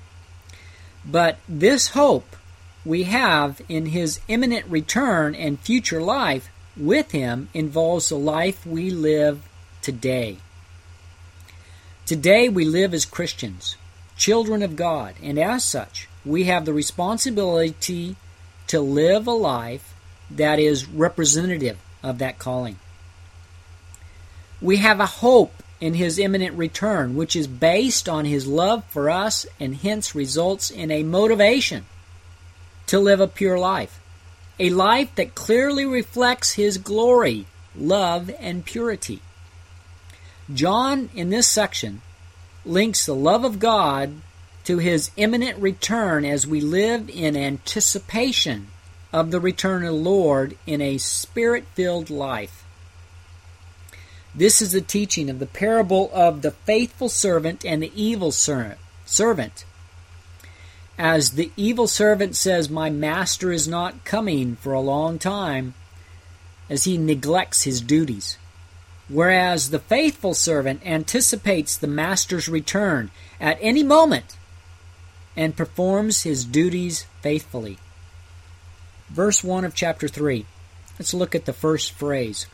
But 1.04 1.38
this 1.48 1.88
hope 1.88 2.36
we 2.84 3.04
have 3.04 3.60
in 3.68 3.86
his 3.86 4.20
imminent 4.28 4.66
return 4.66 5.34
and 5.34 5.58
future 5.58 6.00
life 6.00 6.48
with 6.76 7.10
him 7.10 7.48
involves 7.52 8.08
the 8.08 8.16
life 8.16 8.64
we 8.64 8.90
live 8.90 9.42
today. 9.82 10.38
Today 12.04 12.48
we 12.48 12.64
live 12.64 12.94
as 12.94 13.04
Christians 13.04 13.76
children 14.16 14.62
of 14.62 14.76
God, 14.76 15.14
and 15.22 15.38
as 15.38 15.64
such, 15.64 16.08
we 16.24 16.44
have 16.44 16.64
the 16.64 16.72
responsibility 16.72 18.16
to 18.66 18.80
live 18.80 19.26
a 19.26 19.32
life 19.32 19.94
that 20.30 20.58
is 20.58 20.88
representative 20.88 21.78
of 22.02 22.18
that 22.18 22.38
calling. 22.38 22.78
We 24.60 24.78
have 24.78 25.00
a 25.00 25.06
hope 25.06 25.62
in 25.80 25.94
His 25.94 26.18
imminent 26.18 26.56
return, 26.56 27.14
which 27.16 27.36
is 27.36 27.46
based 27.46 28.08
on 28.08 28.24
His 28.24 28.46
love 28.46 28.84
for 28.84 29.10
us 29.10 29.46
and 29.60 29.76
hence 29.76 30.14
results 30.14 30.70
in 30.70 30.90
a 30.90 31.02
motivation 31.02 31.84
to 32.86 32.98
live 32.98 33.20
a 33.20 33.28
pure 33.28 33.58
life. 33.58 34.00
A 34.58 34.70
life 34.70 35.14
that 35.16 35.34
clearly 35.34 35.84
reflects 35.84 36.52
His 36.52 36.78
glory, 36.78 37.46
love, 37.76 38.30
and 38.40 38.64
purity. 38.64 39.20
John, 40.52 41.10
in 41.14 41.30
this 41.30 41.46
section, 41.46 42.00
links 42.66 43.06
the 43.06 43.14
love 43.14 43.44
of 43.44 43.58
God 43.58 44.14
to 44.64 44.78
his 44.78 45.10
imminent 45.16 45.58
return 45.58 46.24
as 46.24 46.46
we 46.46 46.60
live 46.60 47.08
in 47.08 47.36
anticipation 47.36 48.68
of 49.12 49.30
the 49.30 49.40
return 49.40 49.84
of 49.84 49.94
the 49.94 50.00
Lord 50.00 50.56
in 50.66 50.80
a 50.80 50.98
spirit 50.98 51.64
filled 51.74 52.10
life. 52.10 52.64
This 54.34 54.60
is 54.60 54.72
the 54.72 54.80
teaching 54.80 55.30
of 55.30 55.38
the 55.38 55.46
parable 55.46 56.10
of 56.12 56.42
the 56.42 56.50
faithful 56.50 57.08
servant 57.08 57.64
and 57.64 57.82
the 57.82 57.92
evil 57.94 58.32
servant. 58.32 59.64
As 60.98 61.32
the 61.32 61.50
evil 61.56 61.86
servant 61.86 62.36
says, 62.36 62.68
My 62.68 62.90
master 62.90 63.52
is 63.52 63.68
not 63.68 64.04
coming 64.04 64.56
for 64.56 64.72
a 64.72 64.80
long 64.80 65.18
time, 65.18 65.74
as 66.68 66.84
he 66.84 66.98
neglects 66.98 67.62
his 67.62 67.80
duties 67.80 68.36
whereas 69.08 69.70
the 69.70 69.78
faithful 69.78 70.34
servant 70.34 70.84
anticipates 70.84 71.76
the 71.76 71.86
master's 71.86 72.48
return 72.48 73.10
at 73.40 73.58
any 73.60 73.82
moment 73.82 74.36
and 75.36 75.56
performs 75.56 76.22
his 76.22 76.44
duties 76.44 77.06
faithfully. 77.20 77.78
Verse 79.08 79.44
1 79.44 79.64
of 79.64 79.74
chapter 79.74 80.08
3. 80.08 80.46
Let's 80.98 81.14
look 81.14 81.34
at 81.34 81.44
the 81.44 81.52
first 81.52 81.92
phrase. 81.92 82.46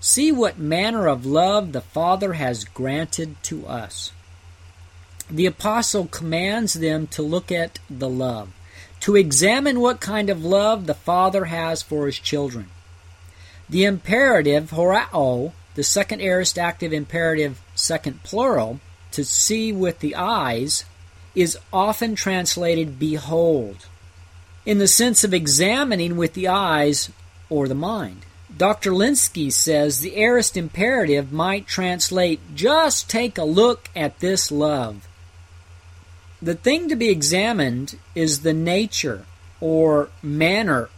See 0.00 0.30
what 0.30 0.58
manner 0.58 1.08
of 1.08 1.24
love 1.24 1.72
the 1.72 1.80
Father 1.80 2.34
has 2.34 2.64
granted 2.64 3.36
to 3.44 3.66
us. 3.66 4.12
The 5.30 5.46
apostle 5.46 6.06
commands 6.06 6.74
them 6.74 7.06
to 7.08 7.22
look 7.22 7.50
at 7.50 7.78
the 7.88 8.08
love, 8.08 8.52
to 9.00 9.16
examine 9.16 9.80
what 9.80 10.00
kind 10.00 10.28
of 10.28 10.44
love 10.44 10.84
the 10.84 10.94
Father 10.94 11.46
has 11.46 11.82
for 11.82 12.04
his 12.04 12.18
children. 12.18 12.68
The 13.68 13.84
imperative, 13.84 14.70
horao, 14.70 15.52
the 15.74 15.82
second 15.82 16.20
aorist 16.20 16.58
active 16.58 16.92
imperative, 16.92 17.60
second 17.74 18.22
plural, 18.22 18.80
to 19.12 19.24
see 19.24 19.72
with 19.72 20.00
the 20.00 20.14
eyes, 20.14 20.84
is 21.34 21.58
often 21.72 22.14
translated 22.14 22.98
behold, 22.98 23.86
in 24.64 24.78
the 24.78 24.88
sense 24.88 25.24
of 25.24 25.34
examining 25.34 26.16
with 26.16 26.34
the 26.34 26.48
eyes 26.48 27.10
or 27.50 27.66
the 27.66 27.74
mind. 27.74 28.24
Dr. 28.56 28.92
Lenski 28.92 29.52
says 29.52 29.98
the 29.98 30.16
aorist 30.16 30.56
imperative 30.56 31.32
might 31.32 31.66
translate 31.66 32.40
just 32.54 33.10
take 33.10 33.36
a 33.36 33.44
look 33.44 33.90
at 33.96 34.20
this 34.20 34.52
love. 34.52 35.08
The 36.40 36.54
thing 36.54 36.88
to 36.88 36.94
be 36.94 37.08
examined 37.08 37.98
is 38.14 38.40
the 38.40 38.52
nature 38.52 39.24
or 39.60 40.10
manner 40.22 40.88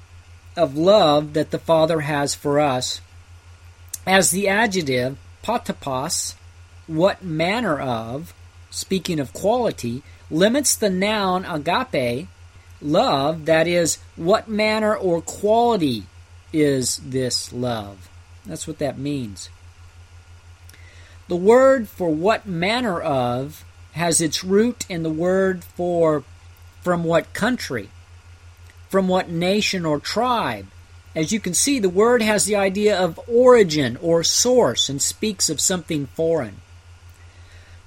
of 0.57 0.77
love 0.77 1.33
that 1.35 1.51
the 1.51 1.59
Father 1.59 2.01
has 2.01 2.35
for 2.35 2.61
us, 2.61 3.01
as 4.07 4.31
the 4.31 4.49
adjective 4.49 5.17
potapos, 5.43 6.35
what 6.87 7.23
manner 7.23 7.79
of, 7.79 8.35
speaking 8.71 9.21
of 9.21 9.33
quality, 9.33 10.03
limits 10.31 10.77
the 10.77 10.91
noun 10.91 11.45
agape, 11.45 12.29
love, 12.81 13.45
that 13.45 13.67
is, 13.67 13.99
what 14.17 14.49
manner 14.49 14.95
or 14.95 15.21
quality 15.21 16.05
is 16.53 16.99
this 16.99 17.53
love? 17.53 18.09
That's 18.45 18.67
what 18.67 18.79
that 18.79 18.99
means. 18.99 19.51
The 21.29 21.37
word 21.37 21.89
for 21.89 22.11
what 22.11 22.47
manner 22.47 23.01
of 23.01 23.65
has 23.93 24.21
its 24.21 24.45
root 24.45 24.87
in 24.89 25.03
the 25.03 25.11
word 25.11 25.65
for 25.65 26.23
from 26.83 27.03
what 27.03 27.33
country 27.33 27.89
from 28.97 29.09
what 29.09 29.29
nation 29.29 29.85
or 29.85 30.01
tribe, 30.01 30.67
As 31.15 31.31
you 31.31 31.39
can 31.39 31.53
see, 31.53 31.79
the 31.79 31.91
word 31.91 32.23
has 32.23 32.47
the 32.47 32.57
idea 32.57 32.99
of 32.99 33.21
origin 33.29 33.99
or 34.01 34.25
source 34.25 34.89
and 34.89 35.03
speaks 35.03 35.51
of 35.51 35.61
something 35.61 36.07
foreign. 36.07 36.63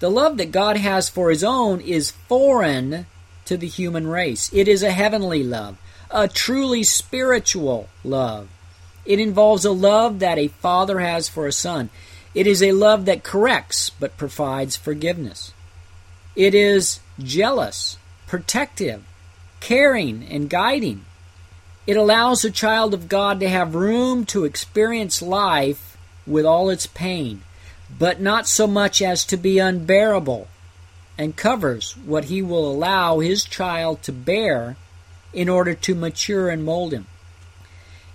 The 0.02 0.12
love 0.12 0.38
that 0.38 0.52
God 0.52 0.78
has 0.78 1.10
for 1.10 1.32
His 1.32 1.44
own 1.44 1.82
is 1.82 2.12
foreign 2.12 3.08
to 3.46 3.58
the 3.58 3.66
human 3.66 4.06
race. 4.06 4.52
It 4.54 4.68
is 4.68 4.84
a 4.84 4.92
heavenly 4.92 5.44
love, 5.44 5.80
a 6.12 6.28
truly 6.28 6.84
spiritual 6.84 7.90
love. 8.04 8.48
It 9.04 9.20
involves 9.20 9.66
a 9.66 9.72
love 9.72 10.20
that 10.20 10.38
a 10.38 10.50
father 10.50 11.00
has 11.00 11.28
for 11.28 11.48
a 11.48 11.52
son. 11.52 11.90
It 12.36 12.46
is 12.46 12.62
a 12.62 12.74
love 12.74 13.06
that 13.06 13.24
corrects 13.24 13.90
but 13.90 14.16
provides 14.16 14.76
forgiveness. 14.76 15.54
It 16.36 16.54
is 16.54 17.00
jealous, 17.18 17.98
protective, 18.28 19.04
caring, 19.60 20.26
and 20.30 20.50
guiding. 20.50 21.06
It 21.88 21.98
allows 21.98 22.46
a 22.46 22.52
child 22.52 22.94
of 22.94 23.10
God 23.10 23.40
to 23.40 23.50
have 23.50 23.76
room 23.76 24.26
to 24.28 24.46
experience 24.46 25.22
life 25.22 25.98
with 26.28 26.46
all 26.46 26.70
its 26.70 26.86
pain, 26.86 27.42
but 27.98 28.22
not 28.22 28.48
so 28.48 28.68
much 28.68 29.02
as 29.02 29.26
to 29.26 29.38
be 29.38 29.60
unbearable, 29.60 30.48
and 31.18 31.36
covers 31.36 31.98
what 32.06 32.26
he 32.26 32.42
will 32.42 32.72
allow 32.72 33.20
his 33.20 33.44
child 33.44 34.04
to 34.04 34.12
bear 34.12 34.78
in 35.34 35.50
order 35.50 35.74
to 35.74 35.96
mature 35.96 36.50
and 36.50 36.64
mold 36.64 36.94
him. 36.94 37.08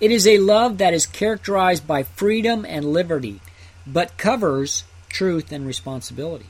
It 0.01 0.11
is 0.11 0.27
a 0.27 0.39
love 0.39 0.79
that 0.79 0.95
is 0.95 1.07
characterized 1.07 1.87
by 1.87 2.03
freedom 2.03 2.65
and 2.65 2.93
liberty, 2.93 3.41
but 3.87 4.17
covers 4.17 4.85
truth 5.09 5.53
and 5.53 5.67
responsibility. 5.67 6.47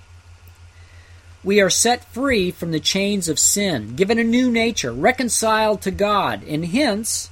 We 1.45 1.61
are 1.61 1.71
set 1.71 2.05
free 2.07 2.51
from 2.51 2.73
the 2.73 2.81
chains 2.81 3.29
of 3.29 3.39
sin, 3.39 3.97
given 3.97 4.19
a 4.19 4.25
new 4.25 4.51
nature, 4.51 4.93
reconciled 4.93 5.83
to 5.83 5.91
God, 5.91 6.43
and 6.45 6.65
hence 6.65 7.29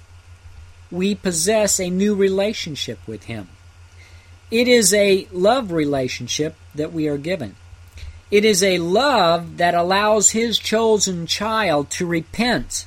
we 0.91 1.15
possess 1.15 1.81
a 1.81 1.89
new 1.89 2.15
relationship 2.15 2.99
with 3.07 3.25
Him. 3.25 3.49
It 4.51 4.69
is 4.69 4.93
a 4.93 5.27
love 5.33 5.73
relationship 5.73 6.57
that 6.75 6.93
we 6.93 7.09
are 7.09 7.17
given. 7.17 7.57
It 8.31 8.45
is 8.45 8.63
a 8.63 8.79
love 8.79 9.57
that 9.57 9.75
allows 9.75 10.33
His 10.33 10.59
chosen 10.59 11.27
child 11.27 11.91
to 11.93 12.07
repent, 12.07 12.87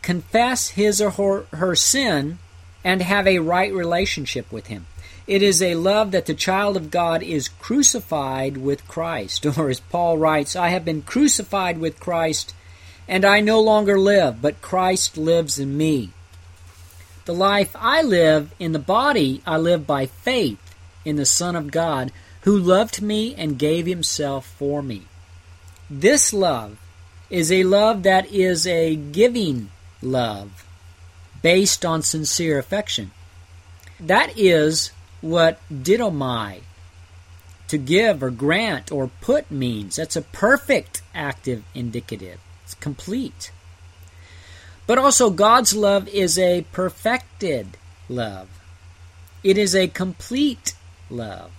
confess 0.00 0.68
his 0.70 1.02
or 1.02 1.10
her, 1.10 1.44
her 1.52 1.76
sin, 1.76 2.38
and 2.82 3.02
have 3.02 3.26
a 3.26 3.40
right 3.40 3.72
relationship 3.72 4.50
with 4.50 4.68
Him. 4.68 4.86
It 5.26 5.42
is 5.42 5.60
a 5.60 5.74
love 5.74 6.12
that 6.12 6.26
the 6.26 6.34
child 6.34 6.76
of 6.76 6.90
God 6.90 7.22
is 7.22 7.48
crucified 7.48 8.56
with 8.56 8.86
Christ. 8.86 9.44
Or 9.58 9.68
as 9.68 9.80
Paul 9.80 10.18
writes, 10.18 10.54
I 10.54 10.68
have 10.68 10.84
been 10.84 11.02
crucified 11.02 11.78
with 11.78 11.98
Christ, 11.98 12.54
and 13.08 13.24
I 13.24 13.40
no 13.40 13.60
longer 13.60 13.98
live, 13.98 14.40
but 14.40 14.62
Christ 14.62 15.16
lives 15.16 15.58
in 15.58 15.76
me. 15.76 16.10
The 17.24 17.34
life 17.34 17.74
I 17.74 18.02
live 18.02 18.52
in 18.60 18.70
the 18.70 18.78
body, 18.78 19.42
I 19.44 19.56
live 19.56 19.84
by 19.84 20.06
faith 20.06 20.76
in 21.04 21.16
the 21.16 21.26
Son 21.26 21.56
of 21.56 21.72
God, 21.72 22.12
who 22.42 22.56
loved 22.56 23.02
me 23.02 23.34
and 23.34 23.58
gave 23.58 23.86
himself 23.86 24.46
for 24.46 24.80
me. 24.80 25.02
This 25.90 26.32
love 26.32 26.78
is 27.30 27.50
a 27.50 27.64
love 27.64 28.04
that 28.04 28.32
is 28.32 28.64
a 28.66 28.94
giving 28.94 29.70
love 30.00 30.64
based 31.42 31.84
on 31.84 32.02
sincere 32.02 32.58
affection. 32.60 33.10
That 33.98 34.38
is 34.38 34.92
what 35.20 35.60
didomai, 35.72 36.60
to 37.68 37.78
give 37.78 38.22
or 38.22 38.30
grant 38.30 38.92
or 38.92 39.10
put 39.20 39.50
means. 39.50 39.96
That's 39.96 40.16
a 40.16 40.22
perfect 40.22 41.02
active 41.14 41.64
indicative. 41.74 42.40
It's 42.64 42.74
complete. 42.74 43.50
But 44.86 44.98
also, 44.98 45.30
God's 45.30 45.74
love 45.74 46.08
is 46.08 46.38
a 46.38 46.64
perfected 46.72 47.76
love, 48.08 48.48
it 49.42 49.58
is 49.58 49.74
a 49.74 49.88
complete 49.88 50.74
love. 51.10 51.50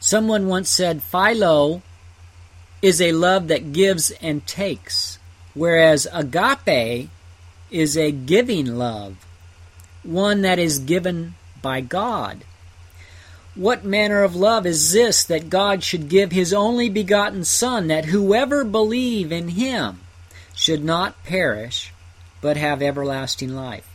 Someone 0.00 0.48
once 0.48 0.68
said, 0.68 1.02
Philo 1.02 1.80
is 2.82 3.00
a 3.00 3.12
love 3.12 3.48
that 3.48 3.72
gives 3.72 4.10
and 4.10 4.46
takes, 4.46 5.18
whereas 5.54 6.06
agape 6.12 7.08
is 7.70 7.96
a 7.96 8.12
giving 8.12 8.66
love, 8.66 9.16
one 10.02 10.42
that 10.42 10.58
is 10.58 10.78
given 10.78 11.34
by 11.64 11.80
God. 11.80 12.44
What 13.54 13.86
manner 13.86 14.22
of 14.22 14.36
love 14.36 14.66
is 14.66 14.92
this 14.92 15.24
that 15.24 15.48
God 15.48 15.82
should 15.82 16.10
give 16.10 16.30
his 16.30 16.52
only 16.52 16.90
begotten 16.90 17.42
Son, 17.44 17.86
that 17.86 18.04
whoever 18.04 18.64
believe 18.64 19.32
in 19.32 19.48
him 19.48 20.00
should 20.54 20.84
not 20.84 21.24
perish, 21.24 21.90
but 22.42 22.58
have 22.58 22.82
everlasting 22.82 23.54
life? 23.54 23.88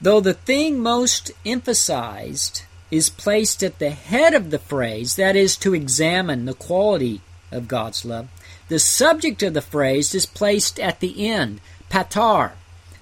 Though 0.00 0.20
the 0.20 0.34
thing 0.34 0.80
most 0.80 1.30
emphasized 1.46 2.62
is 2.90 3.08
placed 3.08 3.62
at 3.62 3.78
the 3.78 3.90
head 3.90 4.34
of 4.34 4.50
the 4.50 4.58
phrase, 4.58 5.14
that 5.14 5.36
is, 5.36 5.56
to 5.58 5.74
examine 5.74 6.44
the 6.44 6.54
quality 6.54 7.20
of 7.52 7.68
God's 7.68 8.04
love, 8.04 8.28
the 8.68 8.80
subject 8.80 9.44
of 9.44 9.54
the 9.54 9.62
phrase 9.62 10.12
is 10.14 10.26
placed 10.26 10.80
at 10.80 10.98
the 10.98 11.28
end, 11.28 11.60
patar, 11.88 12.52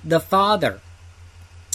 the 0.05 0.21
Father, 0.21 0.81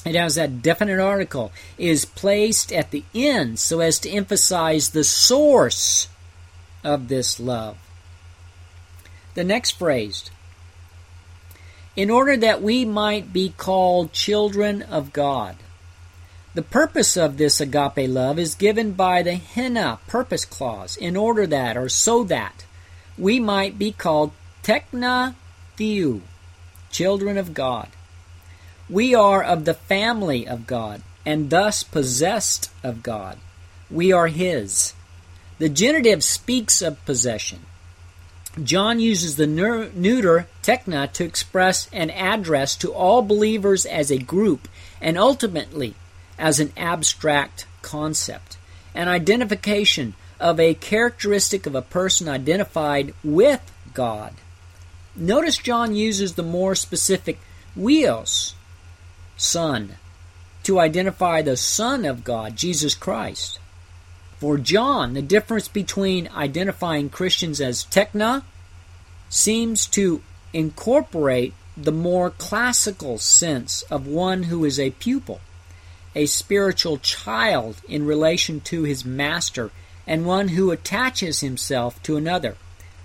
it 0.06 0.16
has 0.16 0.36
that 0.36 0.62
definite 0.62 1.00
article, 1.00 1.52
is 1.78 2.06
placed 2.06 2.72
at 2.72 2.92
the 2.92 3.04
end 3.14 3.60
so 3.60 3.80
as 3.80 4.00
to 4.00 4.10
emphasize 4.10 4.90
the 4.90 5.04
source 5.04 6.08
of 6.84 7.08
this 7.08 7.40
love. 7.40 7.78
The 9.36 9.44
next 9.44 9.72
phrase, 9.72 10.30
in 11.96 12.10
order 12.10 12.38
that 12.38 12.62
we 12.62 12.86
might 12.86 13.34
be 13.34 13.54
called 13.58 14.14
children 14.14 14.82
of 14.82 15.14
God. 15.14 15.58
The 16.54 16.62
purpose 16.62 17.16
of 17.16 17.38
this 17.38 17.62
agape 17.62 18.10
love 18.10 18.38
is 18.38 18.56
given 18.56 18.92
by 18.92 19.24
the 19.24 19.38
hina 19.38 20.00
purpose 20.08 20.46
clause, 20.46 20.98
in 20.98 21.16
order 21.16 21.48
that, 21.48 21.78
or 21.78 21.90
so 21.90 22.24
that, 22.26 22.66
we 23.18 23.40
might 23.40 23.78
be 23.78 23.92
called 23.92 24.32
tekna 24.64 25.36
theou, 25.78 26.22
children 26.90 27.38
of 27.38 27.54
God. 27.54 27.88
We 28.92 29.16
are 29.16 29.42
of 29.42 29.64
the 29.64 29.74
family 29.74 30.46
of 30.46 30.68
God, 30.68 31.02
and 31.26 31.50
thus 31.50 31.82
possessed 31.82 32.70
of 32.84 33.02
God. 33.02 33.38
We 33.90 34.12
are 34.12 34.28
His. 34.28 34.94
The 35.60 35.70
genitive 35.70 36.26
speaks 36.26 36.82
of 36.82 37.06
possession. 37.06 37.62
John 38.62 39.00
uses 39.00 39.38
the 39.38 39.48
neuter 39.48 40.48
tekna 40.62 41.10
to 41.14 41.24
express 41.24 41.88
an 41.94 42.10
address 42.10 42.76
to 42.78 42.92
all 42.94 43.22
believers 43.22 43.86
as 43.86 44.12
a 44.12 44.18
group 44.18 44.68
and 45.00 45.18
ultimately 45.18 45.96
as 46.38 46.60
an 46.60 46.74
abstract 46.76 47.66
concept, 47.82 48.58
an 48.94 49.08
identification 49.08 50.16
of 50.38 50.60
a 50.60 50.74
characteristic 50.74 51.66
of 51.66 51.76
a 51.76 51.82
person 51.82 52.28
identified 52.28 53.14
with 53.24 53.62
God. 53.94 54.34
Notice 55.16 55.58
John 55.58 55.96
uses 55.96 56.34
the 56.34 56.44
more 56.44 56.76
specific 56.76 57.40
huios 57.74 58.56
Son, 59.38 59.96
to 60.64 60.80
identify 60.80 61.42
the 61.42 61.58
Son 61.58 62.06
of 62.06 62.24
God, 62.24 62.56
Jesus 62.56 62.94
Christ. 62.94 63.60
For 64.40 64.58
John, 64.58 65.14
the 65.14 65.22
difference 65.22 65.68
between 65.68 66.30
identifying 66.30 67.10
Christians 67.10 67.62
as 67.62 67.86
tekna 67.86 68.44
seems 69.30 69.86
to 69.88 70.22
incorporate 70.54 71.54
the 71.78 71.92
more 71.92 72.30
classical 72.32 73.18
sense 73.18 73.84
of 73.84 74.08
one 74.08 74.44
who 74.44 74.66
is 74.66 74.80
a 74.80 74.92
pupil, 74.92 75.40
a 76.16 76.26
spiritual 76.26 76.98
child 76.98 77.82
in 77.88 78.06
relation 78.06 78.60
to 78.62 78.84
his 78.84 79.06
master, 79.06 79.72
and 80.06 80.26
one 80.26 80.50
who 80.50 80.72
attaches 80.72 81.40
himself 81.40 82.02
to 82.04 82.18
another, 82.18 82.58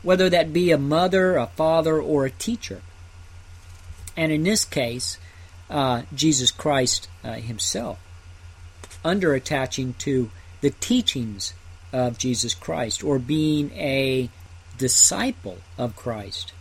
whether 0.02 0.28
that 0.28 0.52
be 0.52 0.70
a 0.70 0.78
mother, 0.78 1.36
a 1.36 1.46
father, 1.46 2.00
or 2.00 2.26
a 2.26 2.30
teacher. 2.30 2.82
And 4.16 4.32
in 4.32 4.42
this 4.42 4.64
case, 4.64 5.18
uh, 5.68 6.02
Jesus 6.14 6.50
Christ 6.50 7.08
uh, 7.24 7.34
himself, 7.34 7.98
under 9.04 9.34
attaching 9.34 9.94
to 9.94 10.30
the 10.60 10.70
teachings 10.70 11.54
of 11.92 12.18
Jesus 12.18 12.54
Christ 12.54 13.02
or 13.04 13.18
being 13.18 13.70
a 13.72 14.30
disciple 14.78 15.58
of 15.78 15.96
Christ. 15.96 16.52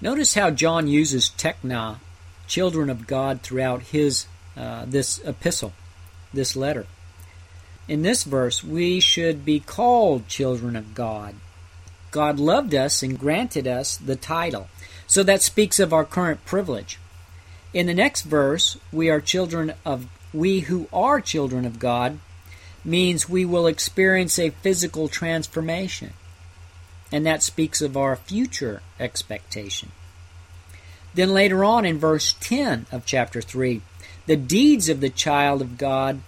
Notice 0.00 0.34
how 0.34 0.50
John 0.50 0.88
uses 0.88 1.30
tekna, 1.30 1.98
children 2.46 2.90
of 2.90 3.06
God, 3.06 3.40
throughout 3.40 3.82
his 3.82 4.26
uh, 4.56 4.84
this 4.86 5.18
epistle, 5.24 5.72
this 6.32 6.56
letter. 6.56 6.86
In 7.88 8.02
this 8.02 8.24
verse, 8.24 8.64
we 8.64 9.00
should 9.00 9.44
be 9.44 9.60
called 9.60 10.28
children 10.28 10.76
of 10.76 10.94
God. 10.94 11.34
God 12.10 12.38
loved 12.38 12.74
us 12.74 13.02
and 13.02 13.18
granted 13.18 13.66
us 13.66 13.96
the 13.96 14.16
title. 14.16 14.68
So 15.06 15.22
that 15.22 15.42
speaks 15.42 15.78
of 15.78 15.92
our 15.92 16.04
current 16.04 16.44
privilege. 16.44 16.98
In 17.76 17.84
the 17.84 17.92
next 17.92 18.22
verse, 18.22 18.78
we 18.90 19.10
are 19.10 19.20
children 19.20 19.74
of 19.84 20.08
we 20.32 20.60
who 20.60 20.88
are 20.94 21.20
children 21.20 21.66
of 21.66 21.78
God 21.78 22.18
means 22.82 23.28
we 23.28 23.44
will 23.44 23.66
experience 23.66 24.38
a 24.38 24.48
physical 24.48 25.08
transformation. 25.08 26.14
And 27.12 27.26
that 27.26 27.42
speaks 27.42 27.82
of 27.82 27.94
our 27.94 28.16
future 28.16 28.80
expectation. 28.98 29.92
Then 31.12 31.34
later 31.34 31.64
on 31.64 31.84
in 31.84 31.98
verse 31.98 32.34
10 32.40 32.86
of 32.90 33.04
chapter 33.04 33.42
3, 33.42 33.82
the 34.24 34.36
deeds 34.36 34.88
of 34.88 35.00
the 35.00 35.10
child 35.10 35.60
of 35.60 35.76
God 35.76 36.22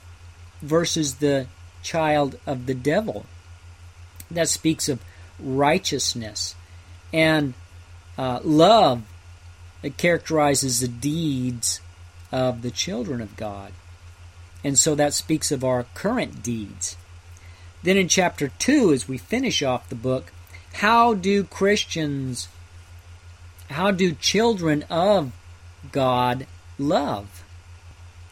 versus 0.60 1.14
the 1.14 1.46
child 1.82 2.38
of 2.46 2.66
the 2.66 2.74
devil. 2.74 3.24
That 4.30 4.50
speaks 4.50 4.86
of 4.86 5.02
righteousness 5.40 6.54
and 7.10 7.54
uh, 8.18 8.40
love 8.44 9.02
that 9.82 9.96
characterizes 9.96 10.80
the 10.80 10.88
deeds 10.88 11.80
of 12.32 12.62
the 12.62 12.70
children 12.70 13.20
of 13.20 13.36
God. 13.36 13.72
And 14.64 14.78
so 14.78 14.94
that 14.94 15.14
speaks 15.14 15.52
of 15.52 15.64
our 15.64 15.86
current 15.94 16.42
deeds. 16.42 16.96
Then 17.82 17.96
in 17.96 18.08
chapter 18.08 18.48
2, 18.58 18.92
as 18.92 19.08
we 19.08 19.18
finish 19.18 19.62
off 19.62 19.88
the 19.88 19.94
book, 19.94 20.32
how 20.74 21.14
do 21.14 21.44
Christians, 21.44 22.48
how 23.70 23.90
do 23.90 24.12
children 24.14 24.84
of 24.90 25.32
God 25.92 26.46
love 26.78 27.44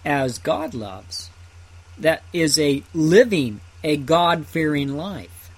as 0.05 0.39
God 0.39 0.75
loves? 0.75 1.31
That 1.99 2.23
is 2.33 2.59
a 2.59 2.83
living, 2.93 3.61
a 3.85 3.97
God 3.97 4.47
fearing 4.47 4.97
life. 4.97 5.51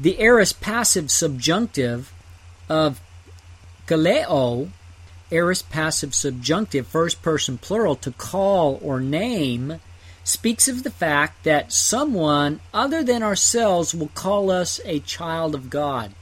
The 0.00 0.20
aorist 0.20 0.60
passive 0.60 1.10
subjunctive 1.10 2.12
of 2.68 3.00
kaleo 3.88 4.68
aorist 5.32 5.68
passive 5.70 6.14
subjunctive, 6.14 6.86
first 6.86 7.22
person 7.22 7.58
plural, 7.58 7.96
to 7.96 8.10
call 8.12 8.78
or 8.82 9.00
name, 9.00 9.80
speaks 10.24 10.68
of 10.68 10.82
the 10.82 10.90
fact 10.90 11.44
that 11.44 11.72
someone 11.72 12.60
other 12.72 13.02
than 13.02 13.22
ourselves 13.22 13.94
will 13.94 14.08
call 14.08 14.50
us 14.50 14.80
a 14.84 15.00
child 15.00 15.54
of 15.54 15.70
God, 15.70 16.12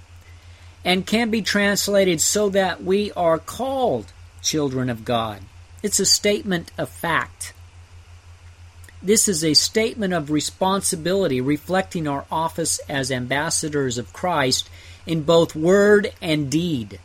and 0.85 1.07
can 1.07 1.31
be 1.31 1.42
translated 1.42 2.20
so 2.20 2.48
that 2.48 2.83
we 2.83 3.12
are 3.12 3.38
called 3.38 4.12
children 4.42 4.88
of 4.88 5.05
God. 5.05 5.40
It's 5.83 6.00
a 6.00 6.07
statement 6.07 6.70
of 6.79 6.88
fact. 6.88 7.52
This 9.02 9.29
is 9.29 9.44
a 9.44 9.55
statement 9.55 10.14
of 10.14 10.31
responsibility 10.31 11.40
reflecting 11.40 12.09
our 12.09 12.24
office 12.31 12.81
as 12.88 13.12
ambassadors 13.12 13.98
of 13.98 14.12
Christ 14.12 14.68
in 15.07 15.22
both 15.22 15.55
word 15.55 16.12
and 16.22 16.50
deed. 16.50 16.98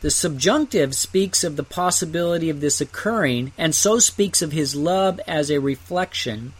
The 0.00 0.10
subjunctive 0.10 0.94
speaks 0.94 1.44
of 1.44 1.56
the 1.56 1.62
possibility 1.62 2.48
of 2.48 2.60
this 2.60 2.80
occurring, 2.80 3.52
and 3.58 3.74
so 3.74 3.98
speaks 3.98 4.40
of 4.40 4.52
his 4.52 4.74
love 4.74 5.20
as 5.26 5.50
a 5.50 5.60
reflection 5.60 6.54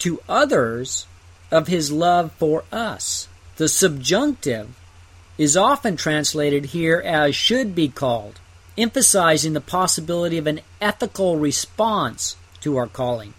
to 0.00 0.20
others 0.28 1.06
of 1.50 1.66
his 1.66 1.90
love 1.90 2.32
for 2.32 2.64
us. 2.70 3.26
The 3.56 3.68
subjunctive 3.68 4.68
is 5.38 5.56
often 5.56 5.96
translated 5.96 6.66
here 6.66 7.00
as 7.04 7.34
should 7.34 7.74
be 7.74 7.88
called, 7.88 8.38
emphasizing 8.76 9.54
the 9.54 9.60
possibility 9.60 10.36
of 10.36 10.46
an 10.46 10.60
ethical 10.80 11.38
response 11.38 12.36
to 12.60 12.76
our 12.76 12.86
calling. 12.86 13.32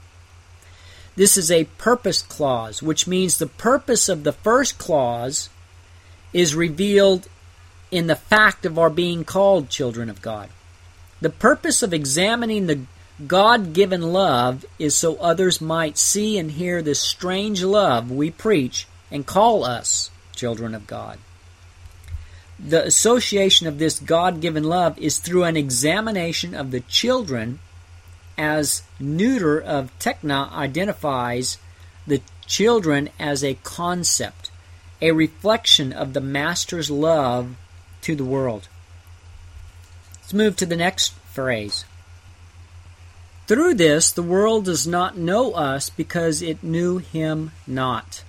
This 1.16 1.38
is 1.38 1.52
a 1.52 1.66
purpose 1.78 2.22
clause, 2.22 2.82
which 2.82 3.08
means 3.08 3.38
the 3.38 3.48
purpose 3.48 4.10
of 4.10 4.24
the 4.24 4.34
first 4.34 4.78
clause 4.78 5.50
is 6.34 6.56
revealed 6.56 7.28
in 7.92 8.08
the 8.08 8.16
fact 8.16 8.66
of 8.66 8.78
our 8.80 8.90
being 8.90 9.24
called 9.24 9.70
children 9.70 10.10
of 10.10 10.22
God. 10.22 10.50
The 11.22 11.30
purpose 11.30 11.82
of 11.82 11.94
examining 11.94 12.68
the 12.68 12.82
God 13.26 13.74
given 13.74 14.02
love 14.02 14.66
is 14.78 14.96
so 14.96 15.16
others 15.18 15.62
might 15.62 15.98
see 15.98 16.38
and 16.38 16.52
hear 16.52 16.82
this 16.82 17.00
strange 17.00 17.64
love 17.64 18.12
we 18.12 18.30
preach 18.30 18.88
and 19.10 19.26
call 19.26 19.64
us 19.64 20.10
children 20.36 20.76
of 20.76 20.86
God. 20.86 21.18
The 22.60 22.86
association 22.86 23.68
of 23.68 23.80
this 23.80 24.00
God 24.00 24.42
given 24.42 24.64
love 24.64 24.98
is 25.00 25.20
through 25.20 25.44
an 25.44 25.56
examination 25.56 26.54
of 26.54 26.72
the 26.72 26.82
children 26.82 27.60
as 28.38 28.84
neuter 29.00 29.62
of 29.62 29.98
tekna 30.00 30.52
identifies 30.52 31.58
the 32.06 32.22
children 32.46 33.10
as 33.18 33.44
a 33.44 33.58
concept, 33.64 34.52
a 35.02 35.12
reflection 35.12 35.94
of 35.94 36.14
the 36.14 36.22
Master's 36.22 36.92
love 36.92 37.56
to 38.06 38.16
the 38.16 38.24
world. 38.24 38.68
Let's 40.22 40.34
move 40.34 40.56
to 40.58 40.66
the 40.68 40.76
next 40.76 41.14
phrase. 41.34 41.86
Through 43.48 43.74
this, 43.76 44.12
the 44.12 44.22
world 44.22 44.66
does 44.66 44.86
not 44.86 45.18
know 45.18 45.54
us 45.54 45.90
because 45.90 46.44
it 46.44 46.64
knew 46.64 47.00
him 47.00 47.52
not. 47.66 48.24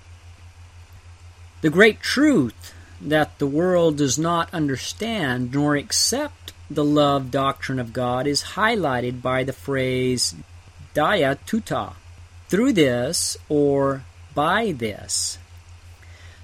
The 1.60 1.68
great 1.68 2.00
truth 2.00 2.72
that 3.02 3.38
the 3.38 3.46
world 3.46 3.98
does 3.98 4.18
not 4.18 4.52
understand 4.52 5.52
nor 5.52 5.76
accept 5.76 6.54
the 6.70 6.84
love 6.84 7.30
doctrine 7.30 7.78
of 7.78 7.92
God 7.92 8.26
is 8.26 8.56
highlighted 8.56 9.20
by 9.20 9.44
the 9.44 9.52
phrase 9.52 10.34
dia 10.94 11.36
touto, 11.46 11.92
through 12.48 12.72
this 12.72 13.36
or 13.50 14.04
by 14.34 14.72
this. 14.72 15.36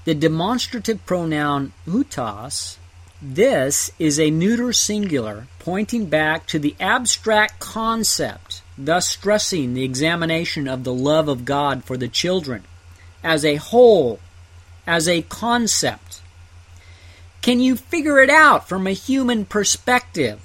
The 0.04 0.14
demonstrative 0.14 1.04
pronoun 1.06 1.72
houtos 1.86 2.76
this 3.24 3.92
is 4.00 4.18
a 4.18 4.32
neuter 4.32 4.72
singular 4.72 5.46
pointing 5.60 6.06
back 6.06 6.44
to 6.48 6.58
the 6.58 6.74
abstract 6.80 7.60
concept, 7.60 8.62
thus 8.76 9.08
stressing 9.08 9.74
the 9.74 9.84
examination 9.84 10.66
of 10.66 10.82
the 10.82 10.92
love 10.92 11.28
of 11.28 11.44
God 11.44 11.84
for 11.84 11.96
the 11.96 12.08
children 12.08 12.64
as 13.22 13.44
a 13.44 13.54
whole, 13.54 14.18
as 14.88 15.06
a 15.06 15.22
concept. 15.22 16.20
Can 17.42 17.60
you 17.60 17.76
figure 17.76 18.18
it 18.18 18.30
out 18.30 18.68
from 18.68 18.88
a 18.88 18.92
human 18.92 19.44
perspective? 19.44 20.40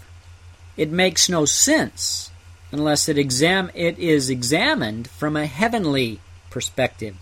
It 0.76 0.92
makes 0.92 1.28
no 1.28 1.46
sense 1.46 2.30
unless 2.72 3.10
it, 3.10 3.18
exam- 3.18 3.72
it 3.74 3.98
is 3.98 4.30
examined 4.30 5.10
from 5.10 5.36
a 5.36 5.48
heavenly 5.48 6.20
perspective. 6.52 7.16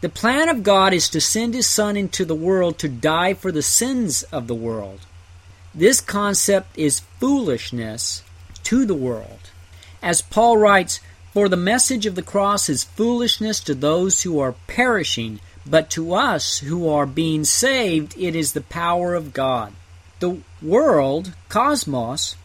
The 0.00 0.08
plan 0.08 0.48
of 0.48 0.62
God 0.62 0.94
is 0.94 1.10
to 1.10 1.20
send 1.20 1.52
His 1.52 1.66
Son 1.66 1.94
into 1.94 2.24
the 2.24 2.34
world 2.34 2.78
to 2.78 2.88
die 2.88 3.34
for 3.34 3.52
the 3.52 3.62
sins 3.62 4.22
of 4.24 4.46
the 4.46 4.54
world. 4.54 5.00
This 5.74 6.00
concept 6.00 6.78
is 6.78 7.00
foolishness 7.20 8.22
to 8.64 8.86
the 8.86 8.94
world. 8.94 9.50
As 10.02 10.22
Paul 10.22 10.56
writes, 10.56 11.00
For 11.34 11.50
the 11.50 11.56
message 11.56 12.06
of 12.06 12.14
the 12.14 12.22
cross 12.22 12.70
is 12.70 12.84
foolishness 12.84 13.60
to 13.60 13.74
those 13.74 14.22
who 14.22 14.40
are 14.40 14.54
perishing, 14.66 15.38
but 15.66 15.90
to 15.90 16.14
us 16.14 16.58
who 16.60 16.88
are 16.88 17.06
being 17.06 17.44
saved, 17.44 18.16
it 18.16 18.34
is 18.34 18.54
the 18.54 18.62
power 18.62 19.14
of 19.14 19.34
God. 19.34 19.74
The 20.18 20.38
world, 20.62 21.34
cosmos, 21.50 22.36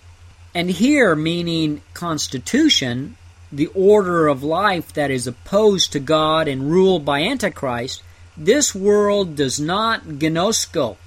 and 0.54 0.70
here 0.70 1.16
meaning 1.16 1.82
constitution, 1.94 3.16
the 3.56 3.68
order 3.68 4.28
of 4.28 4.44
life 4.44 4.92
that 4.94 5.10
is 5.10 5.28
opposed 5.28 5.92
to 5.92 6.00
God 6.00 6.48
and 6.48 6.70
ruled 6.70 7.06
by 7.06 7.22
Antichrist, 7.22 8.04
this 8.36 8.76
world 8.76 9.36
does 9.36 9.60
not 9.60 10.04
gnosko, 10.04 10.98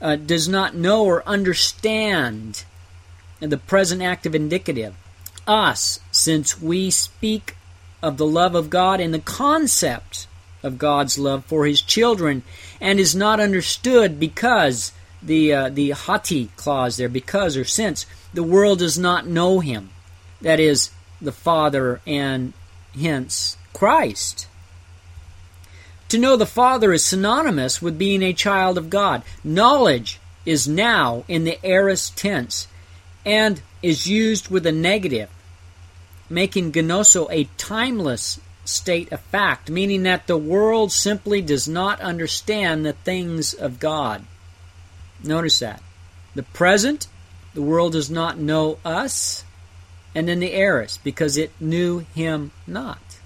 uh, 0.00 0.16
does 0.16 0.48
not 0.48 0.74
know 0.74 1.04
or 1.04 1.26
understand 1.26 2.64
the 3.40 3.56
present 3.56 4.02
active 4.02 4.34
indicative. 4.34 4.94
Us, 5.46 6.00
since 6.10 6.60
we 6.60 6.90
speak 6.90 7.56
of 8.02 8.16
the 8.16 8.26
love 8.26 8.54
of 8.54 8.70
God 8.70 9.00
and 9.00 9.12
the 9.12 9.18
concept 9.18 10.26
of 10.62 10.78
God's 10.78 11.18
love 11.18 11.44
for 11.44 11.66
His 11.66 11.80
children, 11.80 12.42
and 12.80 12.98
is 12.98 13.14
not 13.14 13.40
understood 13.40 14.20
because 14.20 14.92
the 15.22 15.52
uh, 15.52 15.68
the 15.70 15.90
hoti 15.90 16.50
clause 16.56 16.96
there, 16.96 17.08
because 17.08 17.56
or 17.56 17.64
since 17.64 18.06
the 18.32 18.42
world 18.42 18.80
does 18.80 18.98
not 18.98 19.26
know 19.26 19.60
Him. 19.60 19.90
That 20.40 20.60
is, 20.60 20.90
the 21.20 21.32
Father 21.32 22.00
and 22.06 22.52
hence 22.98 23.56
Christ. 23.72 24.46
To 26.08 26.18
know 26.18 26.36
the 26.36 26.46
Father 26.46 26.92
is 26.92 27.04
synonymous 27.04 27.82
with 27.82 27.98
being 27.98 28.22
a 28.22 28.32
child 28.32 28.78
of 28.78 28.90
God. 28.90 29.22
Knowledge 29.42 30.20
is 30.46 30.68
now 30.68 31.24
in 31.28 31.44
the 31.44 31.58
aorist 31.64 32.16
tense 32.16 32.68
and 33.24 33.62
is 33.82 34.06
used 34.06 34.48
with 34.48 34.66
a 34.66 34.72
negative, 34.72 35.30
making 36.28 36.72
gnoso 36.72 37.26
a 37.30 37.48
timeless 37.56 38.40
state 38.64 39.10
of 39.12 39.20
fact, 39.20 39.70
meaning 39.70 40.04
that 40.04 40.26
the 40.26 40.38
world 40.38 40.92
simply 40.92 41.42
does 41.42 41.68
not 41.68 42.00
understand 42.00 42.84
the 42.84 42.92
things 42.92 43.54
of 43.54 43.80
God. 43.80 44.24
Notice 45.22 45.58
that. 45.60 45.82
The 46.34 46.42
present, 46.42 47.06
the 47.54 47.62
world 47.62 47.92
does 47.92 48.10
not 48.10 48.38
know 48.38 48.78
us, 48.84 49.43
and 50.14 50.28
then 50.28 50.40
the 50.40 50.54
aorist, 50.54 51.02
because 51.02 51.36
it 51.36 51.52
knew 51.60 52.00
him 52.14 52.52
not. 52.66 53.18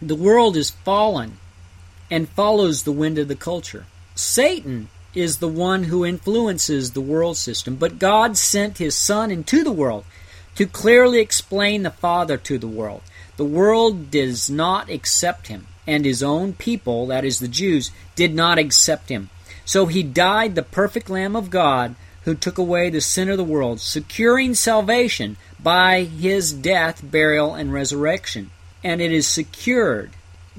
The 0.00 0.14
world 0.14 0.56
is 0.56 0.70
fallen 0.70 1.38
and 2.10 2.28
follows 2.28 2.82
the 2.82 2.92
wind 2.92 3.18
of 3.18 3.28
the 3.28 3.34
culture. 3.34 3.86
Satan 4.14 4.88
is 5.14 5.38
the 5.38 5.48
one 5.48 5.84
who 5.84 6.04
influences 6.04 6.92
the 6.92 7.00
world 7.00 7.38
system, 7.38 7.76
but 7.76 7.98
God 7.98 8.36
sent 8.36 8.78
his 8.78 8.94
Son 8.94 9.30
into 9.30 9.64
the 9.64 9.72
world 9.72 10.04
to 10.54 10.66
clearly 10.66 11.20
explain 11.20 11.82
the 11.82 11.90
Father 11.90 12.36
to 12.36 12.58
the 12.58 12.68
world. 12.68 13.02
The 13.36 13.44
world 13.44 14.10
does 14.10 14.50
not 14.50 14.90
accept 14.90 15.48
him, 15.48 15.66
and 15.86 16.04
his 16.04 16.22
own 16.22 16.52
people, 16.52 17.06
that 17.06 17.24
is 17.24 17.38
the 17.38 17.48
Jews, 17.48 17.90
did 18.14 18.34
not 18.34 18.58
accept 18.58 19.08
him. 19.08 19.30
So 19.64 19.86
he 19.86 20.02
died 20.02 20.54
the 20.54 20.62
perfect 20.62 21.10
Lamb 21.10 21.34
of 21.34 21.50
God 21.50 21.94
who 22.26 22.34
took 22.34 22.58
away 22.58 22.90
the 22.90 23.00
sin 23.00 23.30
of 23.30 23.38
the 23.38 23.44
world, 23.44 23.80
securing 23.80 24.52
salvation 24.52 25.36
by 25.62 26.02
his 26.02 26.52
death, 26.52 27.00
burial, 27.02 27.54
and 27.54 27.72
resurrection. 27.72 28.50
And 28.82 29.00
it 29.00 29.12
is 29.12 29.28
secured, 29.28 30.10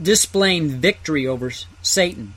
displaying 0.02 0.70
victory 0.70 1.28
over 1.28 1.52
Satan. 1.82 2.34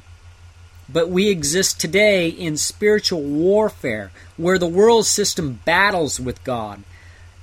But 0.92 1.10
we 1.10 1.28
exist 1.28 1.80
today 1.80 2.28
in 2.28 2.56
spiritual 2.56 3.22
warfare 3.22 4.10
where 4.36 4.58
the 4.58 4.66
world 4.66 5.06
system 5.06 5.60
battles 5.64 6.18
with 6.18 6.42
God. 6.42 6.82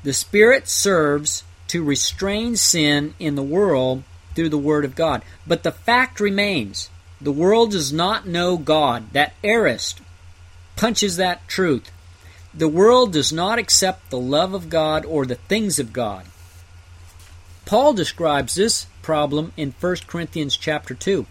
The 0.04 0.12
Spirit 0.12 0.67
serves 0.67 1.43
to 1.69 1.84
restrain 1.84 2.58
sin 2.58 3.13
in 3.17 3.36
the 3.36 3.43
world 3.43 4.04
through 4.36 4.50
the 4.50 4.58
Word 4.58 4.84
of 4.84 4.95
God. 4.95 5.23
But 5.47 5.63
the 5.63 5.71
fact 5.71 6.19
remains 6.19 6.89
the 7.21 7.32
world 7.32 7.71
does 7.71 7.93
not 7.93 8.28
know 8.28 8.58
God. 8.58 9.13
That 9.13 9.34
aorist 9.41 10.02
punches 10.78 11.18
that 11.18 11.48
truth. 11.48 11.92
The 12.54 12.68
world 12.68 13.12
does 13.12 13.34
not 13.34 13.60
accept 13.60 14.10
the 14.10 14.20
love 14.20 14.54
of 14.54 14.70
God 14.70 15.06
or 15.06 15.26
the 15.26 15.36
things 15.36 15.80
of 15.80 15.92
God. 15.92 16.26
Paul 17.66 17.94
describes 17.94 18.56
this 18.56 18.86
problem 19.02 19.52
in 19.58 19.74
1 19.80 19.96
Corinthians 20.08 20.56
chapter 20.56 20.94
2. 20.94 21.26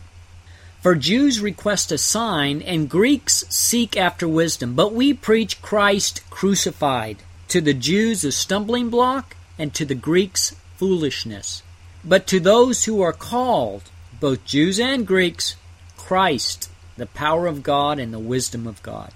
For 0.82 0.94
Jews 0.94 1.40
request 1.40 1.90
a 1.90 1.98
sign, 1.98 2.62
and 2.62 2.88
Greeks 2.88 3.44
seek 3.48 3.96
after 3.96 4.28
wisdom. 4.28 4.74
But 4.74 4.92
we 4.92 5.14
preach 5.14 5.62
Christ 5.62 6.22
crucified. 6.30 7.16
To 7.48 7.60
the 7.60 7.74
Jews, 7.74 8.22
a 8.22 8.30
stumbling 8.30 8.90
block, 8.90 9.34
and 9.58 9.72
to 9.74 9.84
the 9.84 9.94
Greeks, 9.94 10.54
foolishness. 10.76 11.62
But 12.04 12.26
to 12.28 12.38
those 12.38 12.84
who 12.84 13.00
are 13.00 13.12
called, 13.12 13.82
both 14.20 14.44
Jews 14.44 14.78
and 14.78 15.06
Greeks, 15.06 15.56
Christ, 15.96 16.70
the 16.96 17.06
power 17.06 17.46
of 17.46 17.62
God 17.62 17.98
and 17.98 18.12
the 18.12 18.18
wisdom 18.18 18.66
of 18.66 18.82
God. 18.82 19.10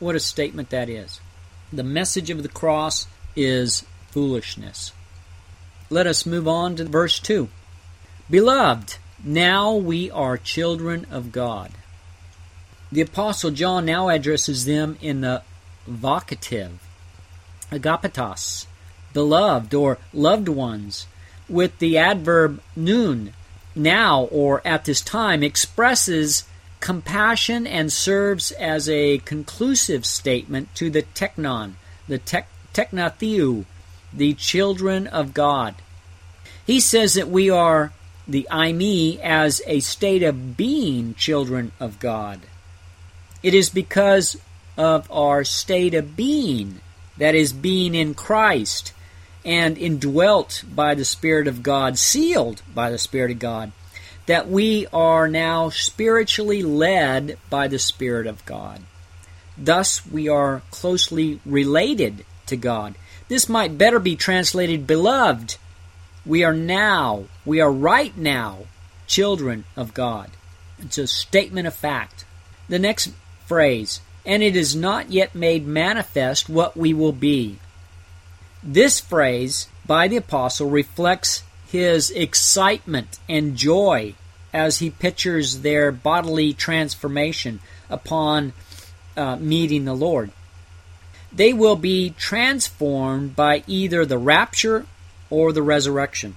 What 0.00 0.16
a 0.16 0.20
statement 0.20 0.70
that 0.70 0.88
is. 0.88 1.20
The 1.72 1.84
message 1.84 2.30
of 2.30 2.42
the 2.42 2.48
cross 2.48 3.06
is 3.36 3.84
foolishness. 4.10 4.92
Let 5.90 6.06
us 6.06 6.26
move 6.26 6.48
on 6.48 6.74
to 6.76 6.84
verse 6.84 7.20
2. 7.20 7.48
Beloved, 8.28 8.96
now 9.22 9.74
we 9.74 10.10
are 10.10 10.36
children 10.38 11.06
of 11.10 11.32
God. 11.32 11.72
The 12.90 13.02
Apostle 13.02 13.50
John 13.50 13.84
now 13.84 14.08
addresses 14.08 14.64
them 14.64 14.96
in 15.02 15.20
the 15.20 15.42
vocative, 15.88 16.78
agapetos, 17.70 18.66
beloved 19.12 19.74
or 19.74 19.98
loved 20.12 20.48
ones, 20.48 21.06
with 21.48 21.78
the 21.78 21.98
adverb 21.98 22.60
nun, 22.74 23.34
now 23.74 24.22
or 24.24 24.62
at 24.66 24.86
this 24.86 25.02
time, 25.02 25.42
expresses 25.42 26.44
compassion 26.80 27.66
and 27.66 27.92
serves 27.92 28.50
as 28.52 28.88
a 28.88 29.18
conclusive 29.18 30.04
statement 30.04 30.74
to 30.74 30.90
the 30.90 31.02
teknon, 31.02 31.74
the 32.08 32.18
tek, 32.18 32.48
tekna 32.74 33.14
theou, 33.16 33.64
the 34.12 34.34
children 34.34 35.06
of 35.06 35.34
God. 35.34 35.74
He 36.66 36.80
says 36.80 37.14
that 37.14 37.28
we 37.28 37.50
are 37.50 37.92
the 38.26 38.46
eimi 38.50 39.18
as 39.20 39.60
a 39.66 39.80
state 39.80 40.22
of 40.22 40.56
being 40.56 41.14
children 41.14 41.72
of 41.78 41.98
God. 41.98 42.40
It 43.42 43.54
is 43.54 43.70
because 43.70 44.36
of 44.76 45.10
our 45.10 45.44
state 45.44 45.94
of 45.94 46.16
being, 46.16 46.80
that 47.18 47.34
is, 47.34 47.52
being 47.52 47.94
in 47.94 48.14
Christ 48.14 48.92
and 49.44 49.76
indwelt 49.76 50.64
by 50.72 50.94
the 50.94 51.04
Spirit 51.04 51.48
of 51.48 51.62
God, 51.62 51.98
sealed 51.98 52.62
by 52.74 52.90
the 52.90 52.98
Spirit 52.98 53.30
of 53.30 53.38
God, 53.38 53.72
that 54.26 54.48
we 54.48 54.86
are 54.92 55.28
now 55.28 55.70
spiritually 55.70 56.62
led 56.62 57.38
by 57.48 57.68
the 57.68 57.78
Spirit 57.78 58.26
of 58.26 58.44
God. 58.46 58.82
Thus, 59.56 60.06
we 60.06 60.28
are 60.28 60.62
closely 60.70 61.40
related 61.44 62.24
to 62.46 62.56
God. 62.56 62.94
This 63.28 63.48
might 63.48 63.78
better 63.78 63.98
be 63.98 64.16
translated 64.16 64.86
beloved 64.86 65.56
we 66.26 66.44
are 66.44 66.54
now, 66.54 67.24
we 67.46 67.60
are 67.60 67.72
right 67.72 68.16
now, 68.16 68.66
children 69.06 69.64
of 69.74 69.94
God. 69.94 70.30
It's 70.78 70.98
a 70.98 71.06
statement 71.06 71.66
of 71.66 71.74
fact. 71.74 72.24
The 72.68 72.78
next 72.78 73.12
phrase, 73.46 74.00
and 74.26 74.42
it 74.42 74.54
is 74.54 74.76
not 74.76 75.10
yet 75.10 75.34
made 75.34 75.66
manifest 75.66 76.48
what 76.48 76.76
we 76.76 76.92
will 76.92 77.12
be. 77.12 77.58
This 78.62 79.00
phrase 79.00 79.68
by 79.86 80.08
the 80.08 80.18
apostle 80.18 80.68
reflects 80.68 81.42
his 81.70 82.10
excitement 82.10 83.18
and 83.28 83.56
joy 83.56 84.14
as 84.52 84.78
he 84.78 84.90
pictures 84.90 85.60
their 85.60 85.92
bodily 85.92 86.52
transformation 86.52 87.60
upon 87.88 88.52
uh, 89.16 89.36
meeting 89.36 89.84
the 89.84 89.94
Lord. 89.94 90.32
They 91.32 91.52
will 91.52 91.76
be 91.76 92.10
transformed 92.18 93.36
by 93.36 93.62
either 93.66 94.04
the 94.04 94.18
rapture 94.18 94.86
or 95.28 95.52
the 95.52 95.62
resurrection. 95.62 96.34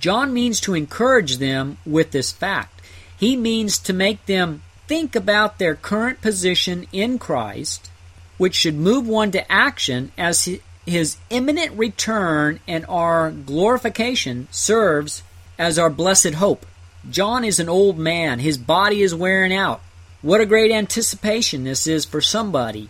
John 0.00 0.32
means 0.32 0.60
to 0.62 0.74
encourage 0.74 1.36
them 1.36 1.78
with 1.86 2.10
this 2.10 2.32
fact. 2.32 2.82
He 3.16 3.36
means 3.36 3.78
to 3.78 3.92
make 3.92 4.26
them 4.26 4.62
think 4.88 5.14
about 5.14 5.58
their 5.58 5.74
current 5.74 6.20
position 6.20 6.86
in 6.92 7.18
Christ, 7.18 7.90
which 8.36 8.54
should 8.54 8.74
move 8.74 9.06
one 9.06 9.30
to 9.32 9.52
action 9.52 10.10
as 10.16 10.48
his 10.88 11.16
imminent 11.30 11.76
return 11.76 12.60
and 12.66 12.84
our 12.88 13.30
glorification 13.30 14.48
serves 14.50 15.22
as 15.58 15.78
our 15.78 15.90
blessed 15.90 16.34
hope. 16.34 16.66
John 17.10 17.44
is 17.44 17.60
an 17.60 17.68
old 17.68 17.98
man, 17.98 18.40
his 18.40 18.58
body 18.58 19.02
is 19.02 19.14
wearing 19.14 19.54
out. 19.54 19.80
What 20.20 20.40
a 20.40 20.46
great 20.46 20.72
anticipation 20.72 21.64
this 21.64 21.86
is 21.86 22.04
for 22.04 22.20
somebody 22.20 22.88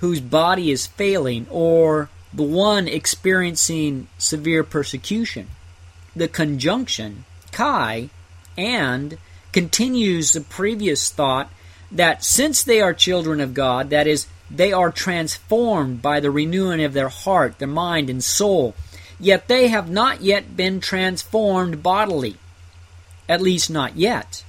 whose 0.00 0.20
body 0.20 0.70
is 0.70 0.86
failing 0.86 1.46
or 1.50 2.08
the 2.32 2.42
one 2.42 2.88
experiencing 2.88 4.08
severe 4.18 4.62
persecution. 4.62 5.48
The 6.14 6.28
conjunction, 6.28 7.24
kai, 7.52 8.10
and 8.56 9.18
continues 9.52 10.32
the 10.32 10.40
previous 10.40 11.10
thought 11.10 11.50
that 11.90 12.24
since 12.24 12.62
they 12.62 12.80
are 12.80 12.94
children 12.94 13.40
of 13.40 13.54
God, 13.54 13.90
that 13.90 14.06
is, 14.06 14.26
they 14.50 14.72
are 14.72 14.90
transformed 14.90 16.02
by 16.02 16.18
the 16.20 16.30
renewing 16.30 16.82
of 16.82 16.92
their 16.92 17.08
heart, 17.08 17.58
their 17.58 17.68
mind, 17.68 18.10
and 18.10 18.22
soul, 18.22 18.74
yet 19.18 19.46
they 19.46 19.68
have 19.68 19.88
not 19.88 20.22
yet 20.22 20.56
been 20.56 20.80
transformed 20.80 21.82
bodily. 21.82 22.36
At 23.28 23.40
least, 23.40 23.70
not 23.70 23.96
yet. 23.96 24.44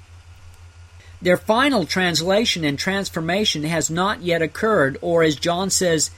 Their 1.21 1.37
final 1.37 1.85
translation 1.85 2.63
and 2.63 2.79
transformation 2.79 3.63
has 3.63 3.91
not 3.91 4.23
yet 4.23 4.41
occurred, 4.41 4.97
or 5.01 5.21
as 5.21 5.35
John 5.35 5.69
says, 5.69 6.09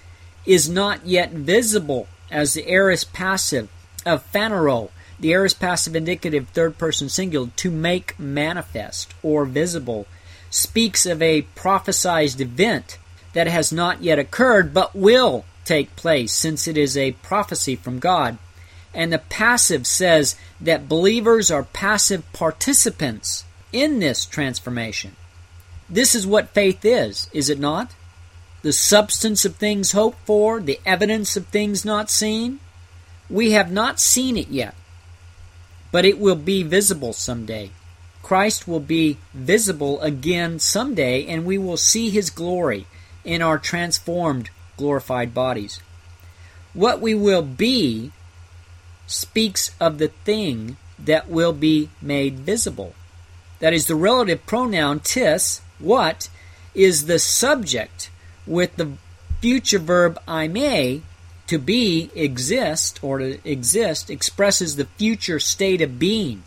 is 0.46 0.69
not 0.69 1.06
yet 1.06 1.32
visible 1.32 2.08
as 2.32 2.54
the 2.54 2.69
aorist 2.69 3.12
passive 3.12 3.69
of 4.06 4.32
phanero, 4.32 4.91
the 5.19 5.34
aorist 5.34 5.60
passive 5.60 5.96
indicative 5.96 6.48
third 6.50 6.78
person 6.78 7.10
singular, 7.10 7.50
to 7.58 7.69
make 7.69 8.17
manifest 8.17 9.13
or 9.22 9.43
visible, 9.43 10.08
speaks 10.50 11.06
of 11.06 11.22
a 11.22 11.41
prophesied 11.56 12.39
event 12.39 12.98
that 13.34 13.48
has 13.48 13.72
not 13.72 14.02
yet 14.02 14.19
occurred 14.19 14.74
but 14.74 14.96
will 14.96 15.46
take 15.65 15.96
place 15.96 16.34
since 16.34 16.67
it 16.67 16.78
is 16.78 16.98
a 16.98 17.13
prophecy 17.24 17.76
from 17.76 18.00
God. 18.00 18.38
And 18.93 19.12
the 19.12 19.17
passive 19.19 19.88
says 19.88 20.36
that 20.62 20.88
believers 20.88 21.50
are 21.50 21.63
passive 21.63 22.32
participants 22.32 23.43
in 23.72 24.00
this 24.00 24.26
transformation. 24.26 25.15
This 25.89 26.13
is 26.13 26.28
what 26.28 26.50
faith 26.50 26.86
is, 26.86 27.30
is 27.34 27.50
it 27.50 27.60
not? 27.60 27.91
the 28.63 28.74
substance 28.74 29.43
of 29.43 29.58
things 29.58 29.91
hoped 29.91 30.26
for, 30.26 30.60
the 30.62 30.80
evidence 30.86 31.38
of 31.38 31.46
things 31.48 31.86
not 31.86 32.10
seen. 32.10 32.60
We 33.30 33.52
have 33.52 33.72
not 33.72 34.00
seen 34.00 34.38
it 34.38 34.48
yet, 34.48 34.74
but 35.91 36.06
it 36.06 36.17
will 36.17 36.38
be 36.38 36.63
visible 36.63 37.12
someday. 37.12 37.72
Christ 38.24 38.67
will 38.67 38.80
be 38.80 39.17
visible 39.34 40.00
again 40.02 40.60
someday, 40.60 41.28
and 41.28 41.46
we 41.46 41.58
will 41.58 41.76
see 41.76 42.10
his 42.10 42.30
glory 42.30 42.88
in 43.24 43.42
our 43.42 43.58
transformed, 43.58 44.50
glorified 44.78 45.34
bodies. 45.34 45.82
What 46.74 47.02
we 47.02 47.14
will 47.14 47.42
be 47.42 48.12
speaks 49.08 49.72
of 49.80 49.98
the 49.98 50.08
thing 50.08 50.78
that 50.98 51.30
will 51.30 51.54
be 51.54 51.90
made 52.02 52.40
visible. 52.40 52.96
That 53.60 53.74
is, 53.74 53.88
the 53.88 53.96
relative 53.96 54.46
pronoun 54.46 55.00
tis, 55.00 55.62
what, 55.80 56.30
is 56.74 57.06
the 57.06 57.20
subject 57.20 58.10
with 58.48 58.76
the 58.76 58.94
future 59.42 59.80
verb 59.80 60.20
eimi, 60.28 61.02
to 61.48 61.58
be, 61.58 62.10
exist, 62.16 63.04
or 63.04 63.20
to 63.20 63.50
exist, 63.50 64.10
expresses 64.10 64.76
the 64.76 64.86
future 64.86 65.40
state 65.40 65.82
of 65.82 66.00
being 66.00 66.44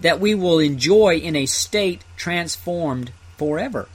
that 0.00 0.20
we 0.20 0.34
will 0.34 0.58
enjoy 0.58 1.16
in 1.16 1.36
a 1.36 1.46
state 1.46 2.02
transformed 2.16 3.12
forever. 3.36 3.88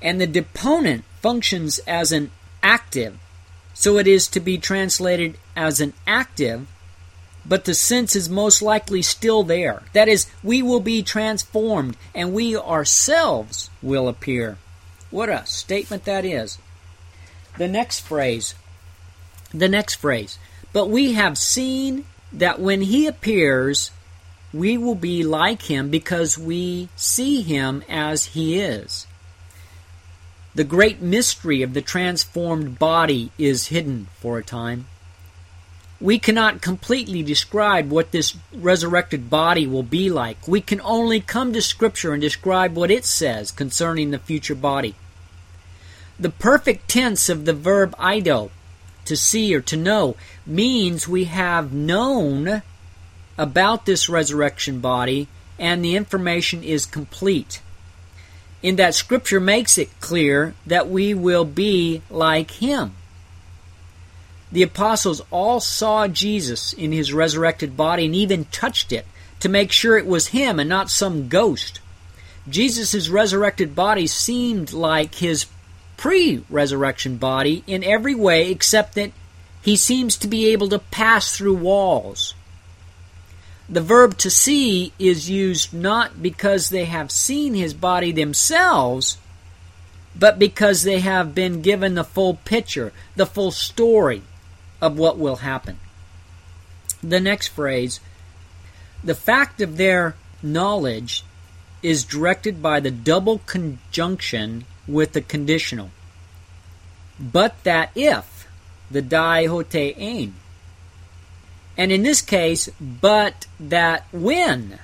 And 0.00 0.20
the 0.20 0.26
deponent 0.26 1.04
functions 1.22 1.78
as 1.86 2.12
an 2.12 2.30
active, 2.62 3.18
so 3.72 3.96
it 3.98 4.06
is 4.06 4.28
to 4.28 4.40
be 4.40 4.58
translated 4.58 5.38
as 5.56 5.80
an 5.80 5.94
active, 6.06 6.66
but 7.46 7.64
the 7.64 7.74
sense 7.74 8.14
is 8.14 8.28
most 8.28 8.60
likely 8.62 9.02
still 9.02 9.42
there. 9.42 9.82
That 9.94 10.08
is, 10.08 10.26
we 10.42 10.62
will 10.62 10.80
be 10.80 11.02
transformed 11.02 11.96
and 12.14 12.32
we 12.34 12.56
ourselves 12.56 13.70
will 13.82 14.08
appear 14.08 14.58
what 15.10 15.28
a 15.28 15.46
statement 15.46 16.04
that 16.04 16.24
is. 16.24 16.58
the 17.58 17.68
next 17.68 18.00
phrase. 18.00 18.54
The 19.52 19.68
next 19.68 19.96
phrase. 19.96 20.38
But 20.72 20.88
we 20.88 21.12
have 21.12 21.36
seen 21.36 22.06
that 22.32 22.60
when 22.60 22.82
he 22.82 23.06
appears, 23.06 23.90
we 24.54 24.78
will 24.78 24.94
be 24.94 25.22
like 25.22 25.62
him 25.62 25.90
because 25.90 26.38
we 26.38 26.88
see 26.96 27.42
him 27.42 27.82
as 27.88 28.26
he 28.26 28.58
is. 28.58 29.06
The 30.54 30.64
great 30.64 31.00
mystery 31.00 31.62
of 31.62 31.72
the 31.72 31.80
transformed 31.80 32.78
body 32.78 33.30
is 33.38 33.68
hidden 33.68 34.08
for 34.20 34.36
a 34.36 34.44
time. 34.44 34.86
We 35.98 36.18
cannot 36.18 36.60
completely 36.60 37.22
describe 37.22 37.90
what 37.90 38.10
this 38.10 38.36
resurrected 38.52 39.30
body 39.30 39.66
will 39.66 39.84
be 39.84 40.10
like. 40.10 40.46
We 40.46 40.60
can 40.60 40.80
only 40.82 41.20
come 41.20 41.52
to 41.52 41.62
Scripture 41.62 42.12
and 42.12 42.20
describe 42.20 42.74
what 42.74 42.90
it 42.90 43.04
says 43.04 43.50
concerning 43.50 44.10
the 44.10 44.18
future 44.18 44.54
body. 44.54 44.94
The 46.18 46.30
perfect 46.30 46.88
tense 46.88 47.28
of 47.28 47.46
the 47.46 47.54
verb 47.54 47.94
ido, 47.98 48.50
to 49.06 49.16
see 49.16 49.54
or 49.54 49.60
to 49.62 49.76
know, 49.76 50.16
means 50.44 51.08
we 51.08 51.24
have 51.24 51.72
known 51.72 52.62
about 53.38 53.86
this 53.86 54.08
resurrection 54.08 54.80
body 54.80 55.28
and 55.58 55.84
the 55.84 55.96
information 55.96 56.62
is 56.62 56.84
complete. 56.84 57.62
In 58.62 58.76
that 58.76 58.94
Scripture 58.94 59.40
makes 59.40 59.76
it 59.76 60.00
clear 60.00 60.54
that 60.66 60.88
we 60.88 61.14
will 61.14 61.44
be 61.44 62.02
like 62.10 62.52
Him. 62.52 62.92
The 64.52 64.62
apostles 64.62 65.22
all 65.30 65.60
saw 65.60 66.06
Jesus 66.06 66.72
in 66.72 66.92
His 66.92 67.12
resurrected 67.12 67.76
body 67.76 68.06
and 68.06 68.14
even 68.14 68.44
touched 68.46 68.92
it 68.92 69.06
to 69.40 69.48
make 69.48 69.72
sure 69.72 69.98
it 69.98 70.06
was 70.06 70.28
Him 70.28 70.60
and 70.60 70.68
not 70.68 70.90
some 70.90 71.28
ghost. 71.28 71.80
Jesus' 72.48 73.08
resurrected 73.08 73.74
body 73.74 74.06
seemed 74.06 74.72
like 74.72 75.16
His 75.16 75.46
pre 75.96 76.44
resurrection 76.48 77.16
body 77.16 77.64
in 77.66 77.82
every 77.82 78.14
way 78.14 78.50
except 78.50 78.94
that 78.94 79.12
He 79.62 79.74
seems 79.74 80.16
to 80.18 80.28
be 80.28 80.48
able 80.48 80.68
to 80.68 80.78
pass 80.78 81.36
through 81.36 81.56
walls 81.56 82.34
the 83.68 83.80
verb 83.80 84.18
to 84.18 84.30
see 84.30 84.92
is 84.98 85.30
used 85.30 85.72
not 85.72 86.22
because 86.22 86.68
they 86.68 86.84
have 86.84 87.10
seen 87.10 87.54
his 87.54 87.74
body 87.74 88.12
themselves, 88.12 89.18
but 90.18 90.38
because 90.38 90.82
they 90.82 91.00
have 91.00 91.34
been 91.34 91.62
given 91.62 91.94
the 91.94 92.04
full 92.04 92.34
picture, 92.44 92.92
the 93.16 93.26
full 93.26 93.50
story 93.50 94.22
of 94.80 94.98
what 94.98 95.18
will 95.18 95.36
happen. 95.36 95.78
The 97.02 97.20
next 97.20 97.48
phrase 97.48 98.00
the 99.04 99.14
fact 99.14 99.60
of 99.60 99.76
their 99.76 100.14
knowledge 100.42 101.24
is 101.82 102.04
directed 102.04 102.62
by 102.62 102.78
the 102.78 102.90
double 102.90 103.38
conjunction 103.46 104.64
with 104.86 105.12
the 105.12 105.20
conditional. 105.20 105.90
But 107.18 107.62
that 107.64 107.90
if, 107.96 108.46
the 108.90 109.02
dai 109.02 109.46
hote 109.46 109.74
and 111.76 111.90
in 111.90 112.02
this 112.02 112.20
case, 112.20 112.68
but 112.80 113.46
that 113.58 114.06
when, 114.12 114.78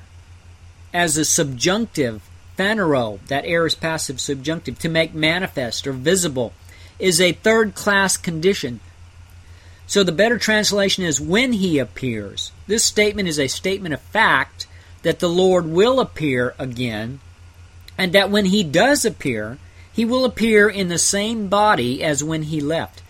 as 0.92 1.16
a 1.16 1.24
subjunctive, 1.24 2.22
phanero, 2.56 3.18
that 3.28 3.44
aorist 3.44 3.80
passive 3.80 4.20
subjunctive, 4.20 4.78
to 4.80 4.88
make 4.88 5.14
manifest 5.14 5.86
or 5.86 5.92
visible, 5.92 6.52
is 6.98 7.20
a 7.20 7.32
third 7.32 7.74
class 7.74 8.16
condition. 8.16 8.80
So 9.86 10.02
the 10.02 10.12
better 10.12 10.38
translation 10.38 11.04
is 11.04 11.20
when 11.20 11.52
he 11.52 11.78
appears. 11.78 12.52
This 12.66 12.84
statement 12.84 13.28
is 13.28 13.38
a 13.38 13.48
statement 13.48 13.94
of 13.94 14.00
fact 14.00 14.66
that 15.02 15.20
the 15.20 15.28
Lord 15.28 15.66
will 15.66 16.00
appear 16.00 16.54
again, 16.58 17.20
and 17.96 18.12
that 18.12 18.30
when 18.30 18.46
he 18.46 18.62
does 18.62 19.04
appear, 19.04 19.58
he 19.92 20.04
will 20.04 20.24
appear 20.24 20.68
in 20.68 20.88
the 20.88 20.98
same 20.98 21.48
body 21.48 22.02
as 22.02 22.22
when 22.22 22.44
he 22.44 22.60
left. 22.60 23.02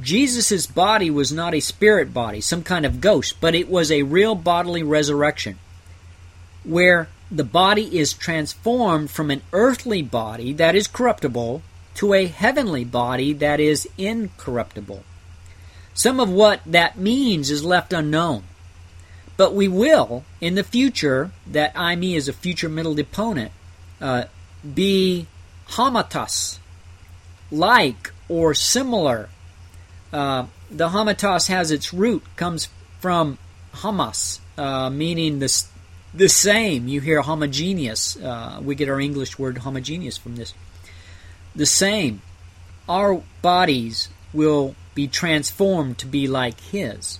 Jesus' 0.00 0.66
body 0.66 1.10
was 1.10 1.32
not 1.32 1.54
a 1.54 1.60
spirit 1.60 2.14
body, 2.14 2.40
some 2.40 2.62
kind 2.62 2.86
of 2.86 3.00
ghost, 3.00 3.36
but 3.40 3.54
it 3.54 3.68
was 3.68 3.90
a 3.90 4.02
real 4.02 4.34
bodily 4.34 4.82
resurrection 4.82 5.58
where 6.64 7.08
the 7.30 7.44
body 7.44 7.98
is 7.98 8.12
transformed 8.12 9.10
from 9.10 9.30
an 9.30 9.42
earthly 9.52 10.02
body 10.02 10.52
that 10.54 10.74
is 10.74 10.86
corruptible 10.86 11.62
to 11.94 12.14
a 12.14 12.26
heavenly 12.26 12.84
body 12.84 13.32
that 13.32 13.60
is 13.60 13.88
incorruptible. 13.98 15.02
Some 15.94 16.20
of 16.20 16.30
what 16.30 16.60
that 16.66 16.98
means 16.98 17.50
is 17.50 17.64
left 17.64 17.92
unknown. 17.92 18.44
But 19.36 19.54
we 19.54 19.68
will, 19.68 20.24
in 20.40 20.54
the 20.54 20.64
future, 20.64 21.30
that 21.46 21.74
eimi 21.74 22.14
is 22.14 22.28
a 22.28 22.32
future 22.32 22.68
middle 22.68 22.94
deponent, 22.94 23.52
uh, 24.00 24.24
be 24.74 25.26
hamatas, 25.70 26.58
like 27.50 28.12
or 28.28 28.54
similar 28.54 29.28
uh, 30.12 30.46
the 30.70 30.88
Hamatos 30.88 31.48
has 31.48 31.70
its 31.70 31.92
root, 31.92 32.22
comes 32.36 32.68
from 32.98 33.38
Hamas, 33.74 34.40
uh, 34.58 34.90
meaning 34.90 35.38
the, 35.38 35.64
the 36.12 36.28
same. 36.28 36.88
You 36.88 37.00
hear 37.00 37.22
homogeneous. 37.22 38.16
Uh, 38.16 38.60
we 38.62 38.74
get 38.74 38.88
our 38.88 39.00
English 39.00 39.38
word 39.38 39.58
homogeneous 39.58 40.16
from 40.16 40.36
this. 40.36 40.54
The 41.54 41.66
same. 41.66 42.22
Our 42.88 43.22
bodies 43.42 44.08
will 44.32 44.74
be 44.94 45.06
transformed 45.06 45.98
to 45.98 46.06
be 46.06 46.26
like 46.26 46.60
His. 46.60 47.18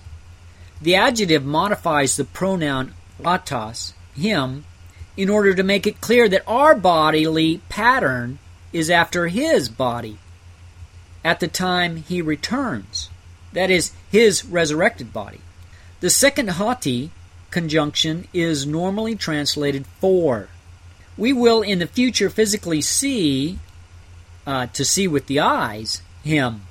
The 0.81 0.95
adjective 0.95 1.45
modifies 1.45 2.17
the 2.17 2.25
pronoun 2.25 2.93
autos, 3.23 3.93
him, 4.15 4.65
in 5.15 5.29
order 5.29 5.53
to 5.53 5.63
make 5.63 5.85
it 5.85 6.01
clear 6.01 6.27
that 6.27 6.43
our 6.47 6.75
bodily 6.75 7.61
pattern 7.69 8.39
is 8.73 8.89
after 8.89 9.27
His 9.27 9.69
body 9.69 10.17
at 11.23 11.39
the 11.39 11.47
time 11.47 11.97
he 11.97 12.21
returns. 12.21 13.09
That 13.53 13.69
is, 13.69 13.91
his 14.09 14.45
resurrected 14.45 15.13
body. 15.13 15.41
The 15.99 16.09
second 16.09 16.51
hoti 16.51 17.11
conjunction 17.51 18.27
is 18.33 18.65
normally 18.65 19.15
translated 19.15 19.85
for. 19.99 20.47
We 21.17 21.33
will 21.33 21.61
in 21.61 21.79
the 21.79 21.87
future 21.87 22.29
physically 22.29 22.81
see, 22.81 23.59
uh, 24.47 24.67
to 24.67 24.85
see 24.85 25.07
with 25.07 25.27
the 25.27 25.39
eyes, 25.39 26.01
him. 26.23 26.61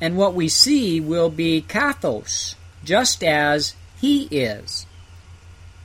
And 0.00 0.16
what 0.16 0.34
we 0.34 0.48
see 0.48 1.00
will 1.00 1.30
be 1.30 1.64
kathos, 1.66 2.54
just 2.84 3.24
as 3.24 3.74
he 4.00 4.24
is. 4.30 4.86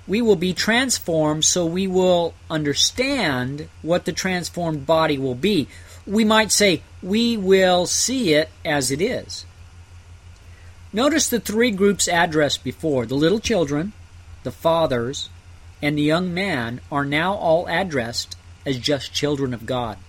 We 0.08 0.22
will 0.22 0.36
be 0.36 0.54
transformed 0.54 1.46
so 1.46 1.66
we 1.66 1.88
will 1.88 2.36
understand 2.50 3.68
what 3.82 4.06
the 4.06 4.14
transformed 4.14 4.86
body 4.86 5.18
will 5.18 5.36
be 5.36 5.68
we 6.06 6.24
might 6.24 6.52
say, 6.52 6.82
we 7.06 7.38
will 7.38 7.86
see 7.86 8.34
it 8.34 8.50
as 8.66 8.90
it 8.90 9.00
is. 9.00 9.46
Notice 10.92 11.30
the 11.30 11.40
three 11.40 11.70
groups 11.70 12.08
addressed 12.08 12.64
before 12.64 13.06
the 13.06 13.14
little 13.14 13.40
children, 13.40 13.94
the 14.42 14.52
fathers, 14.52 15.30
and 15.84 15.96
the 15.96 16.02
young 16.02 16.34
man 16.34 16.82
are 16.92 17.06
now 17.06 17.36
all 17.36 17.68
addressed 17.68 18.36
as 18.66 18.80
just 18.80 19.14
children 19.14 19.54
of 19.54 19.68
God. 19.68 20.00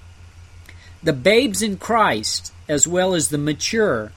The 1.02 1.12
babes 1.12 1.60
in 1.60 1.76
Christ, 1.76 2.50
as 2.66 2.86
well 2.86 3.14
as 3.14 3.28
the 3.28 3.36
mature, 3.36 4.12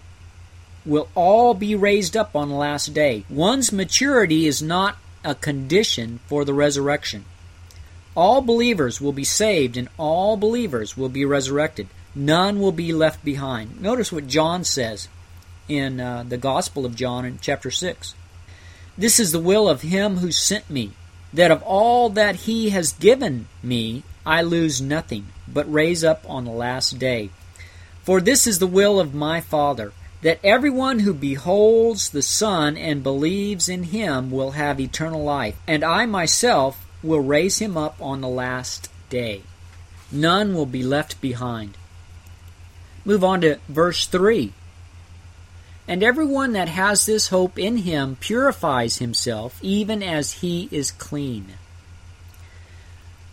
will 0.86 1.10
all 1.15 1.54
be 1.54 1.76
raised 1.76 2.15
up 2.15 2.34
on 2.34 2.48
the 2.48 2.56
last 2.56 2.94
day. 2.94 3.26
One's 3.30 3.74
maturity 3.74 4.48
is 4.48 4.62
not 4.62 4.96
a 5.26 5.36
condition 5.36 6.22
for 6.28 6.46
the 6.46 6.54
resurrection. 6.54 7.26
All 8.15 8.42
believers 8.42 9.02
will 9.02 9.12
be 9.12 9.26
saved 9.26 9.76
and 9.76 9.89
all 9.98 10.38
believers 10.38 10.96
will 10.96 11.10
be 11.10 11.26
resurrected. 11.26 11.89
None 12.15 12.60
will 12.60 12.72
be 12.72 12.91
left 12.91 13.24
behind. 13.24 13.82
Notice 13.82 14.12
what 14.12 14.28
John 14.28 14.63
says 14.63 15.08
in 15.67 16.00
uh, 16.00 16.24
the 16.28 16.38
Gospel 16.38 16.86
of 16.86 16.95
John 16.95 17.26
in 17.26 17.39
chapter 17.41 17.69
6. 17.69 18.15
This 18.98 19.19
is 19.19 19.32
the 19.32 19.39
will 19.39 19.69
of 19.69 19.82
him 19.82 20.17
who 20.17 20.32
sent 20.32 20.69
me, 20.69 20.91
that 21.32 21.52
of 21.52 21.63
all 21.63 22.10
that 22.10 22.36
he 22.36 22.72
has 22.72 22.91
given 22.93 23.48
me 23.63 24.04
I 24.26 24.42
lose 24.42 24.81
nothing, 24.81 25.27
but 25.48 25.71
raise 25.71 26.04
up 26.04 26.23
on 26.29 26.46
the 26.46 26.52
last 26.52 27.00
day. 27.00 27.29
For 28.04 28.19
this 28.21 28.46
is 28.46 28.60
the 28.60 28.67
will 28.67 29.00
of 29.00 29.13
my 29.13 29.42
Father, 29.42 29.94
that 30.21 30.40
everyone 30.44 31.00
who 31.00 31.13
beholds 31.13 32.10
the 32.10 32.21
Son 32.21 32.75
and 32.75 33.02
believes 33.02 33.69
in 33.69 33.84
him 33.84 34.29
will 34.31 34.52
have 34.52 34.79
eternal 34.79 35.23
life, 35.23 35.56
and 35.65 35.84
I 35.84 36.06
myself 36.06 36.86
will 37.02 37.21
raise 37.21 37.60
him 37.60 37.77
up 37.77 37.96
on 38.02 38.21
the 38.21 38.27
last 38.27 38.90
day. 39.10 39.44
None 40.12 40.54
will 40.54 40.65
be 40.65 40.84
left 40.84 41.21
behind. 41.21 41.77
Move 43.10 43.24
on 43.24 43.42
to 43.42 43.58
verse 43.68 44.06
3. 44.06 44.54
And 45.88 46.04
everyone 46.04 46.52
that 46.54 46.70
has 46.70 47.08
this 47.08 47.30
hope 47.30 47.58
in 47.58 47.78
him 47.78 48.18
purifies 48.20 49.00
himself, 49.00 49.58
even 49.64 50.04
as 50.04 50.44
he 50.44 50.70
is 50.72 50.92
clean. 50.92 51.56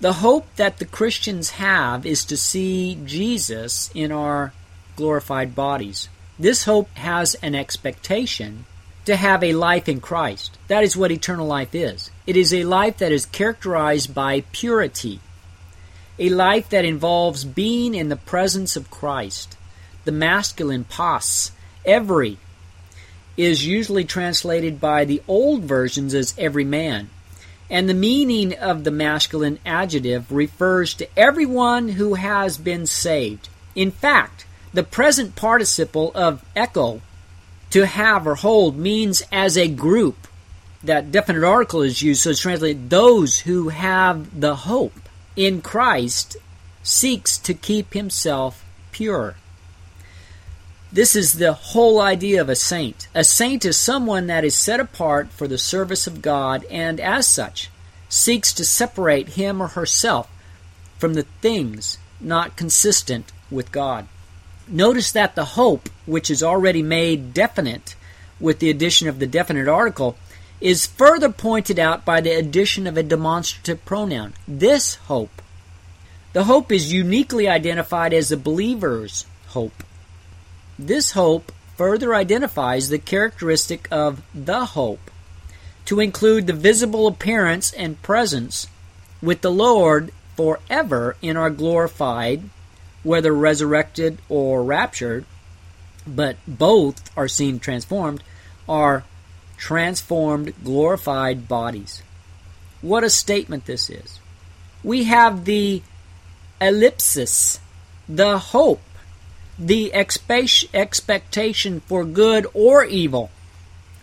The 0.01 0.14
hope 0.14 0.47
that 0.57 0.79
the 0.79 0.87
Christians 0.87 1.51
have 1.51 2.07
is 2.07 2.24
to 2.24 2.39
see 2.39 2.99
Jesus 3.05 3.91
in 3.95 4.12
our 4.12 4.55
glorified 4.97 5.55
bodies. 5.55 6.09
This 6.39 6.64
hope 6.64 6.89
has 6.95 7.35
an 7.43 7.55
expectation 7.55 8.64
to 9.05 9.14
have 9.14 9.45
a 9.45 9.53
life 9.53 9.91
in 9.91 10.01
Christ. 10.01 10.57
That 10.68 10.85
is 10.85 10.97
what 10.97 11.12
eternal 11.12 11.47
life 11.47 11.74
is. 11.74 12.11
It 12.27 12.39
is 12.39 12.55
a 12.55 12.64
life 12.64 12.97
that 12.97 13.12
is 13.12 13.27
characterized 13.27 14.14
by 14.14 14.41
purity, 14.53 15.20
a 16.18 16.31
life 16.31 16.70
that 16.70 16.87
involves 16.87 17.45
being 17.45 17.95
in 17.95 18.09
the 18.09 18.16
presence 18.16 18.74
of 18.74 18.91
Christ, 18.91 19.55
the 20.07 20.12
masculine 20.12 20.84
pas, 20.84 21.52
every, 21.84 22.38
is 23.36 23.66
usually 23.66 24.04
translated 24.04 24.80
by 24.80 25.04
the 25.04 25.22
old 25.28 25.62
versions 25.62 26.14
as 26.14 26.34
every 26.38 26.64
man. 26.64 27.11
And 27.68 27.88
the 27.88 27.94
meaning 27.94 28.54
of 28.54 28.84
the 28.84 28.90
masculine 28.90 29.59
adjective 29.66 30.32
refers 30.32 30.94
to 30.94 31.18
everyone 31.18 31.90
who 31.90 32.14
has 32.14 32.57
been 32.57 32.86
saved. 32.86 33.48
In 33.74 33.90
fact, 33.90 34.46
the 34.72 34.84
present 34.84 35.36
participle 35.36 36.12
of 36.14 36.44
echo, 36.54 37.02
to 37.70 37.84
have 37.86 38.26
or 38.26 38.36
hold, 38.36 38.78
means 38.78 39.22
as 39.32 39.59
a 39.59 39.68
group. 39.68 40.28
That 40.84 41.11
definite 41.11 41.44
article 41.44 41.82
is 41.82 42.02
used, 42.02 42.22
so 42.22 42.30
it's 42.30 42.40
translated 42.40 42.88
those 42.88 43.40
who 43.40 43.70
have 43.70 44.40
the 44.40 44.54
hope 44.54 45.09
in 45.34 45.61
Christ 45.61 46.36
seeks 46.84 47.36
to 47.38 47.52
keep 47.52 47.92
himself 47.92 48.64
pure. 48.92 49.34
This 50.93 51.16
is 51.16 51.34
the 51.34 51.53
whole 51.53 52.01
idea 52.01 52.41
of 52.41 52.49
a 52.49 52.57
saint. 52.57 53.09
A 53.14 53.24
saint 53.24 53.64
is 53.64 53.76
someone 53.76 54.28
that 54.28 54.45
is 54.45 54.55
set 54.55 54.80
apart 54.80 55.30
for 55.30 55.49
the 55.49 55.59
service 55.59 56.07
of 56.07 56.22
God 56.22 56.64
and, 56.70 57.01
as 57.01 57.26
such, 57.26 57.70
seeks 58.09 58.53
to 58.55 58.64
separate 58.64 59.30
him 59.30 59.61
or 59.61 59.68
herself 59.68 60.30
from 60.99 61.14
the 61.14 61.26
things 61.41 61.99
not 62.20 62.57
consistent 62.57 63.32
with 63.51 63.72
God. 63.72 64.07
Notice 64.68 65.12
that 65.12 65.34
the 65.34 65.45
hope, 65.45 65.89
which 66.07 66.30
is 66.30 66.43
already 66.43 66.82
made 66.82 67.34
definite 67.34 67.95
with 68.41 68.59
the 68.59 68.70
addition 68.70 69.09
of 69.09 69.18
the 69.18 69.26
definite 69.26 69.68
article, 69.68 70.16
is 70.61 70.87
further 70.87 71.30
pointed 71.30 71.78
out 71.78 72.05
by 72.05 72.20
the 72.20 72.30
addition 72.30 72.87
of 72.87 72.97
a 72.97 73.03
demonstrative 73.03 73.84
pronoun. 73.84 74.34
This 74.49 74.95
hope. 74.95 75.43
The 76.32 76.45
hope 76.45 76.72
is 76.72 76.93
uniquely 76.93 77.49
identified 77.49 78.12
as 78.12 78.28
the 78.28 78.37
believer's 78.37 79.26
hope. 79.49 79.82
This 80.79 81.12
hope 81.12 81.53
further 81.77 82.14
identifies 82.14 82.89
the 82.89 82.99
characteristic 82.99 83.89
of 83.91 84.22
the 84.35 84.66
hope 84.66 85.11
to 85.87 86.01
include 86.01 86.47
the 86.47 86.53
visible 86.53 87.07
appearance 87.07 87.72
and 87.72 88.03
presence 88.03 88.66
with 89.22 89.41
the 89.41 89.51
Lord 89.51 90.12
forever 90.37 91.16
in 91.22 91.37
our 91.37 91.51
glorified, 91.51 92.43
whether 93.03 93.33
resurrected 93.33 94.18
or 94.29 94.62
raptured, 94.62 95.24
but 96.07 96.37
both 96.47 97.16
are 97.16 97.29
seen 97.29 97.59
transformed, 97.59 98.22
are 98.68 99.05
transformed, 99.57 100.53
glorified 100.62 101.49
bodies. 101.49 102.03
What 102.83 103.05
a 103.05 103.11
statement 103.11 103.64
this 103.64 103.89
is. 103.89 104.20
We 104.85 105.05
have 105.05 105.45
the 105.45 105.83
elpis, 106.61 107.59
the 108.09 108.39
hope 108.39 108.83
the 109.59 109.92
expectation 109.94 111.80
for 111.80 112.04
good 112.04 112.46
or 112.52 112.84
evil. 112.84 113.30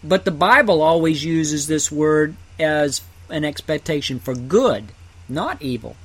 But 0.04 0.26
the 0.26 0.32
Bible 0.32 0.82
always 0.82 1.24
uses 1.24 1.68
this 1.68 1.92
word 1.92 2.36
as 2.60 3.02
an 3.30 3.46
expectation 3.46 4.20
for 4.20 4.36
good, 4.36 4.92
not 5.30 5.62
evil. 5.62 5.96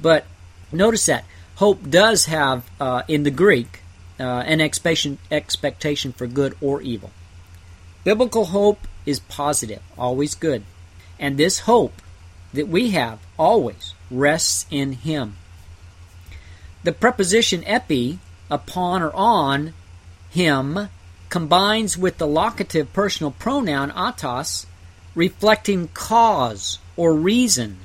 But 0.00 0.26
notice 0.72 1.06
that 1.06 1.24
hope 1.56 1.88
does 1.88 2.26
have 2.26 2.68
uh, 2.80 3.02
in 3.08 3.22
the 3.22 3.30
Greek 3.30 3.80
uh, 4.18 4.22
an 4.22 4.60
expectation 4.60 5.18
expectation 5.30 6.12
for 6.12 6.26
good 6.26 6.56
or 6.60 6.80
evil. 6.80 7.10
Biblical 8.04 8.46
hope 8.46 8.86
is 9.04 9.20
positive, 9.20 9.82
always 9.98 10.34
good, 10.34 10.62
and 11.18 11.36
this 11.36 11.60
hope 11.60 12.00
that 12.52 12.68
we 12.68 12.90
have 12.90 13.18
always 13.38 13.94
rests 14.10 14.66
in 14.70 14.92
Him. 14.92 15.36
The 16.82 16.92
preposition 16.92 17.64
epi 17.66 18.18
upon 18.50 19.02
or 19.02 19.14
on 19.14 19.74
him 20.30 20.88
combines 21.28 21.98
with 21.98 22.18
the 22.18 22.26
locative 22.26 22.92
personal 22.92 23.30
pronoun 23.32 23.90
autos, 23.90 24.66
reflecting 25.14 25.88
cause 25.88 26.78
or 26.96 27.14
reason, 27.14 27.78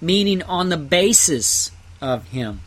meaning 0.00 0.42
on 0.42 0.68
the 0.68 0.76
basis 0.76 1.70
of 2.00 2.28
him. 2.28 2.60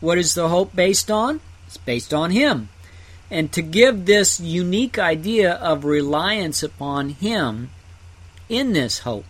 What 0.00 0.18
is 0.18 0.34
the 0.34 0.48
hope 0.48 0.74
based 0.74 1.10
on? 1.10 1.40
It's 1.66 1.76
based 1.76 2.12
on 2.12 2.30
him. 2.30 2.68
And 3.30 3.50
to 3.52 3.62
give 3.62 4.04
this 4.04 4.38
unique 4.38 4.98
idea 4.98 5.52
of 5.52 5.84
reliance 5.84 6.62
upon 6.62 7.10
him 7.10 7.70
in 8.48 8.72
this 8.74 9.00
hope, 9.00 9.24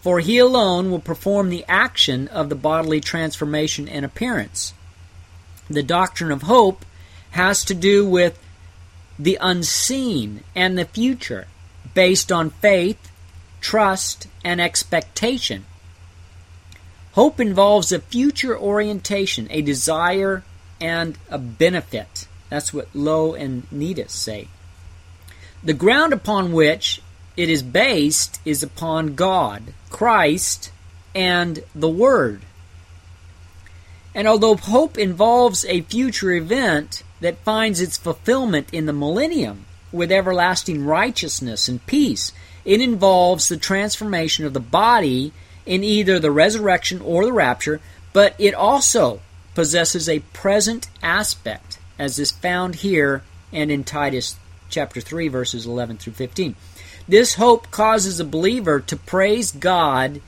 for 0.00 0.20
he 0.20 0.38
alone 0.38 0.90
will 0.90 1.00
perform 1.00 1.48
the 1.48 1.64
action 1.68 2.28
of 2.28 2.48
the 2.48 2.54
bodily 2.54 3.00
transformation 3.00 3.88
and 3.88 4.04
appearance. 4.04 4.74
The 5.68 5.82
doctrine 5.82 6.32
of 6.32 6.42
hope 6.42 6.84
has 7.36 7.64
to 7.64 7.74
do 7.74 8.06
with 8.06 8.38
the 9.18 9.38
unseen 9.40 10.42
and 10.54 10.76
the 10.76 10.84
future 10.84 11.46
based 11.94 12.32
on 12.32 12.50
faith, 12.50 13.10
trust, 13.60 14.26
and 14.44 14.60
expectation. 14.60 15.64
Hope 17.12 17.40
involves 17.40 17.92
a 17.92 18.00
future 18.00 18.58
orientation, 18.58 19.46
a 19.50 19.62
desire, 19.62 20.42
and 20.80 21.16
a 21.30 21.38
benefit. 21.38 22.28
That's 22.50 22.74
what 22.74 22.92
Louw 22.92 23.38
and 23.40 23.68
Nida 23.70 24.10
say. 24.10 24.48
The 25.64 25.72
ground 25.72 26.12
upon 26.12 26.52
which 26.52 27.00
it 27.36 27.48
is 27.48 27.62
based 27.62 28.40
is 28.44 28.62
upon 28.62 29.14
God, 29.14 29.74
Christ, 29.90 30.70
and 31.14 31.62
the 31.74 31.88
Word. 31.88 32.42
And 34.16 34.26
although 34.26 34.56
hope 34.56 34.98
involves 34.98 35.64
a 35.66 35.82
future 35.82 36.32
event, 36.32 37.04
that 37.20 37.38
finds 37.44 37.80
its 37.80 37.96
fulfillment 37.96 38.72
in 38.72 38.86
the 38.86 38.92
millennium 38.92 39.66
with 39.92 40.12
everlasting 40.12 40.84
righteousness 40.84 41.68
and 41.68 41.84
peace. 41.86 42.32
It 42.64 42.80
involves 42.80 43.48
the 43.48 43.56
transformation 43.56 44.44
of 44.44 44.52
the 44.52 44.60
body 44.60 45.32
in 45.64 45.84
either 45.84 46.18
the 46.18 46.30
resurrection 46.30 47.00
or 47.00 47.24
the 47.24 47.32
rapture, 47.32 47.80
but 48.12 48.34
it 48.38 48.54
also 48.54 49.20
possesses 49.54 50.08
a 50.08 50.20
present 50.32 50.88
aspect, 51.02 51.78
as 51.98 52.18
is 52.18 52.30
found 52.30 52.76
here 52.76 53.22
and 53.52 53.70
in 53.70 53.84
Titus 53.84 54.36
chapter 54.68 55.00
3, 55.00 55.28
verses 55.28 55.66
11 55.66 55.98
through 55.98 56.12
15. 56.14 56.56
This 57.08 57.34
hope 57.34 57.70
causes 57.70 58.18
a 58.18 58.24
believer 58.24 58.80
to 58.80 58.96
praise 58.96 59.52
God 59.52 60.20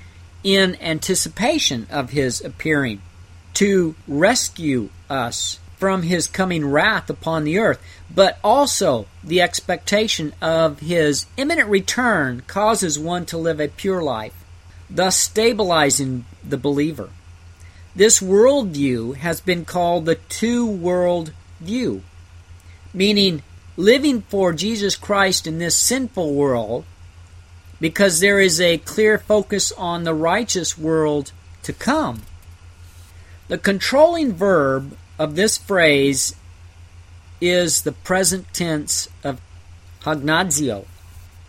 in 0.45 0.77
anticipation 0.81 1.87
of 1.91 2.11
his 2.11 2.41
appearing, 2.41 3.03
to 3.55 3.95
rescue 4.07 4.89
us 5.09 5.59
from 5.77 6.03
his 6.03 6.27
coming 6.27 6.67
wrath 6.67 7.09
upon 7.09 7.45
the 7.45 7.59
earth, 7.59 7.81
but 8.13 8.39
also 8.43 9.07
the 9.23 9.41
expectation 9.41 10.33
of 10.43 10.81
his 10.81 11.27
imminent 11.37 11.69
return 11.69 12.43
causes 12.47 12.99
one 12.99 13.25
to 13.27 13.39
live 13.39 13.61
a 13.61 13.69
pure 13.69 14.03
life, 14.03 14.35
thus 14.91 15.17
stabilizing 15.17 16.25
the 16.47 16.59
believer. 16.59 17.11
This 17.95 18.21
worldview 18.21 19.17
has 19.17 19.41
been 19.41 19.65
called 19.65 20.05
the 20.05 20.17
two 20.17 20.67
world 20.67 21.33
view, 21.61 22.03
meaning 22.93 23.43
living 23.77 24.23
for 24.23 24.53
Jesus 24.53 24.97
Christ 24.97 25.47
in 25.47 25.59
this 25.59 25.77
sinful 25.77 26.35
world 26.35 26.85
because 27.81 28.21
there 28.21 28.41
is 28.41 28.61
a 28.61 28.79
clear 28.79 29.19
focus 29.19 29.73
on 29.73 30.05
the 30.05 30.15
righteous 30.15 30.77
world 30.77 31.33
to 31.63 31.73
come. 31.73 32.23
The 33.49 33.57
controlling 33.59 34.35
verb 34.35 34.97
of 35.19 35.35
this 35.35 35.57
phrase 35.57 36.35
is 37.41 37.83
the 37.83 37.93
present 37.93 38.53
tense 38.53 39.09
of 39.25 39.41
hagnizo, 40.03 40.85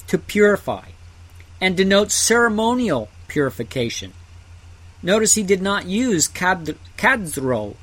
to 0.08 0.18
purify, 0.18 0.90
and 1.60 1.76
denotes 1.76 2.16
ceremonial 2.16 3.10
purification. 3.28 4.14
Notice 5.04 5.34
he 5.34 5.44
did 5.44 5.62
not 5.62 5.88
use 5.88 6.30
kadro 6.30 7.76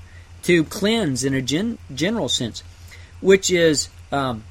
to 0.43 0.65
cleanse 0.65 1.23
in 1.23 1.35
a 1.35 1.43
gen- 1.43 1.79
general 1.95 2.31
sense, 2.31 2.63
which 3.21 3.51
is, 3.51 3.91
um, 4.11 4.45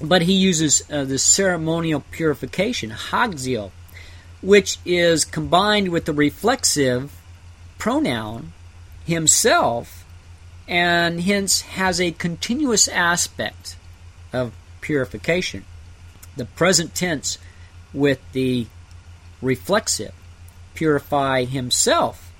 but 0.00 0.22
he 0.22 0.32
uses 0.32 0.82
uh, 0.90 1.04
the 1.04 1.18
ceremonial 1.18 2.02
purification, 2.10 2.90
hagzio, 2.90 3.72
which 4.40 4.78
is 4.86 5.26
combined 5.26 5.88
with 5.88 6.06
the 6.06 6.12
reflexive 6.14 7.12
pronoun 7.78 8.52
himself 9.06 10.04
and 10.68 11.20
hence 11.22 11.62
has 11.62 12.00
a 12.00 12.10
continuous 12.12 12.88
aspect 12.88 13.76
of 14.32 14.52
purification. 14.80 15.64
The 16.36 16.44
present 16.44 16.94
tense 16.94 17.38
with 17.94 18.20
the 18.32 18.66
reflexive, 19.40 20.12
purify 20.74 21.44
himself. 21.44 22.32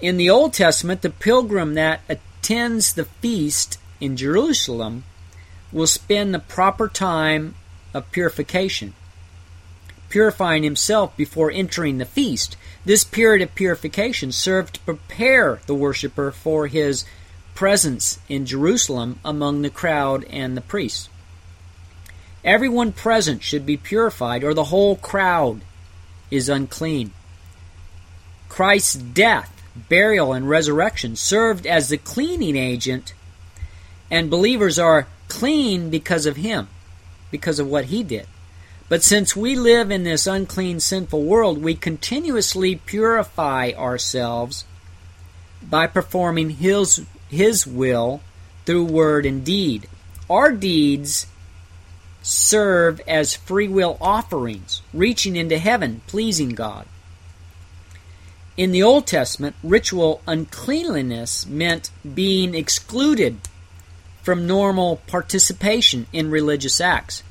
In 0.00 0.16
the 0.16 0.30
Old 0.30 0.52
Testament, 0.52 1.02
the 1.02 1.10
pilgrim 1.10 1.74
that 1.74 2.00
attends 2.08 2.94
the 2.94 3.04
feast 3.04 3.78
in 4.00 4.16
Jerusalem 4.16 5.04
will 5.72 5.86
spend 5.86 6.32
the 6.32 6.38
proper 6.38 6.88
time 6.88 7.54
of 7.92 8.10
purification, 8.12 8.94
purifying 10.08 10.62
himself 10.62 11.16
before 11.16 11.50
entering 11.50 11.98
the 11.98 12.04
feast. 12.04 12.56
This 12.86 13.02
period 13.02 13.42
of 13.42 13.56
purification 13.56 14.30
served 14.30 14.74
to 14.74 14.80
prepare 14.80 15.58
the 15.66 15.74
worshiper 15.74 16.30
for 16.30 16.68
his 16.68 17.04
presence 17.56 18.20
in 18.28 18.46
Jerusalem 18.46 19.18
among 19.24 19.62
the 19.62 19.70
crowd 19.70 20.24
and 20.30 20.56
the 20.56 20.60
priests. 20.60 21.08
Everyone 22.44 22.92
present 22.92 23.42
should 23.42 23.66
be 23.66 23.76
purified, 23.76 24.44
or 24.44 24.54
the 24.54 24.70
whole 24.70 24.94
crowd 24.94 25.62
is 26.30 26.48
unclean. 26.48 27.10
Christ's 28.48 28.94
death, 28.94 29.50
burial, 29.88 30.32
and 30.32 30.48
resurrection 30.48 31.16
served 31.16 31.66
as 31.66 31.88
the 31.88 31.98
cleaning 31.98 32.54
agent, 32.54 33.14
and 34.12 34.30
believers 34.30 34.78
are 34.78 35.08
clean 35.26 35.90
because 35.90 36.24
of 36.24 36.36
him, 36.36 36.68
because 37.32 37.58
of 37.58 37.66
what 37.66 37.86
he 37.86 38.04
did. 38.04 38.28
But 38.88 39.02
since 39.02 39.34
we 39.34 39.56
live 39.56 39.90
in 39.90 40.04
this 40.04 40.26
unclean, 40.26 40.78
sinful 40.80 41.22
world, 41.22 41.62
we 41.62 41.74
continuously 41.74 42.76
purify 42.76 43.72
ourselves 43.76 44.64
by 45.62 45.88
performing 45.88 46.50
His, 46.50 47.04
His 47.28 47.66
will 47.66 48.20
through 48.64 48.84
word 48.84 49.26
and 49.26 49.44
deed. 49.44 49.88
Our 50.30 50.52
deeds 50.52 51.26
serve 52.22 53.00
as 53.08 53.34
free 53.34 53.68
will 53.68 53.96
offerings, 54.00 54.82
reaching 54.92 55.36
into 55.36 55.58
heaven, 55.58 56.02
pleasing 56.06 56.50
God. 56.50 56.86
In 58.56 58.70
the 58.72 58.82
Old 58.82 59.06
Testament, 59.06 59.54
ritual 59.62 60.22
uncleanliness 60.26 61.46
meant 61.46 61.90
being 62.14 62.54
excluded 62.54 63.38
from 64.22 64.46
normal 64.46 64.96
participation 65.06 66.06
in 66.12 66.30
religious 66.30 66.80
acts. 66.80 67.22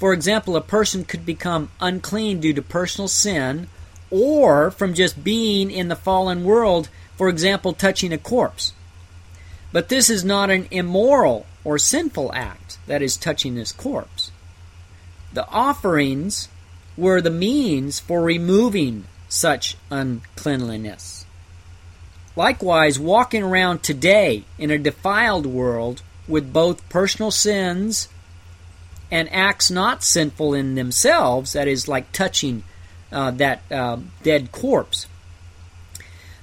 For 0.00 0.14
example, 0.14 0.56
a 0.56 0.62
person 0.62 1.04
could 1.04 1.26
become 1.26 1.70
unclean 1.78 2.40
due 2.40 2.54
to 2.54 2.62
personal 2.62 3.06
sin 3.06 3.68
or 4.10 4.70
from 4.70 4.94
just 4.94 5.22
being 5.22 5.70
in 5.70 5.88
the 5.88 5.94
fallen 5.94 6.42
world, 6.42 6.88
for 7.18 7.28
example, 7.28 7.74
touching 7.74 8.10
a 8.10 8.16
corpse. 8.16 8.72
But 9.72 9.90
this 9.90 10.08
is 10.08 10.24
not 10.24 10.48
an 10.48 10.68
immoral 10.70 11.44
or 11.64 11.76
sinful 11.76 12.32
act, 12.32 12.78
that 12.86 13.02
is, 13.02 13.18
touching 13.18 13.56
this 13.56 13.72
corpse. 13.72 14.32
The 15.34 15.46
offerings 15.48 16.48
were 16.96 17.20
the 17.20 17.30
means 17.30 18.00
for 18.00 18.22
removing 18.22 19.04
such 19.28 19.76
uncleanliness. 19.90 21.26
Likewise, 22.36 22.98
walking 22.98 23.42
around 23.42 23.82
today 23.82 24.44
in 24.56 24.70
a 24.70 24.78
defiled 24.78 25.44
world 25.44 26.00
with 26.26 26.54
both 26.54 26.88
personal 26.88 27.30
sins 27.30 28.08
and 29.10 29.32
acts 29.32 29.70
not 29.70 30.04
sinful 30.04 30.54
in 30.54 30.74
themselves, 30.74 31.52
that 31.52 31.68
is, 31.68 31.88
like 31.88 32.12
touching 32.12 32.62
uh, 33.12 33.30
that 33.32 33.62
uh, 33.70 33.98
dead 34.22 34.52
corpse. 34.52 35.06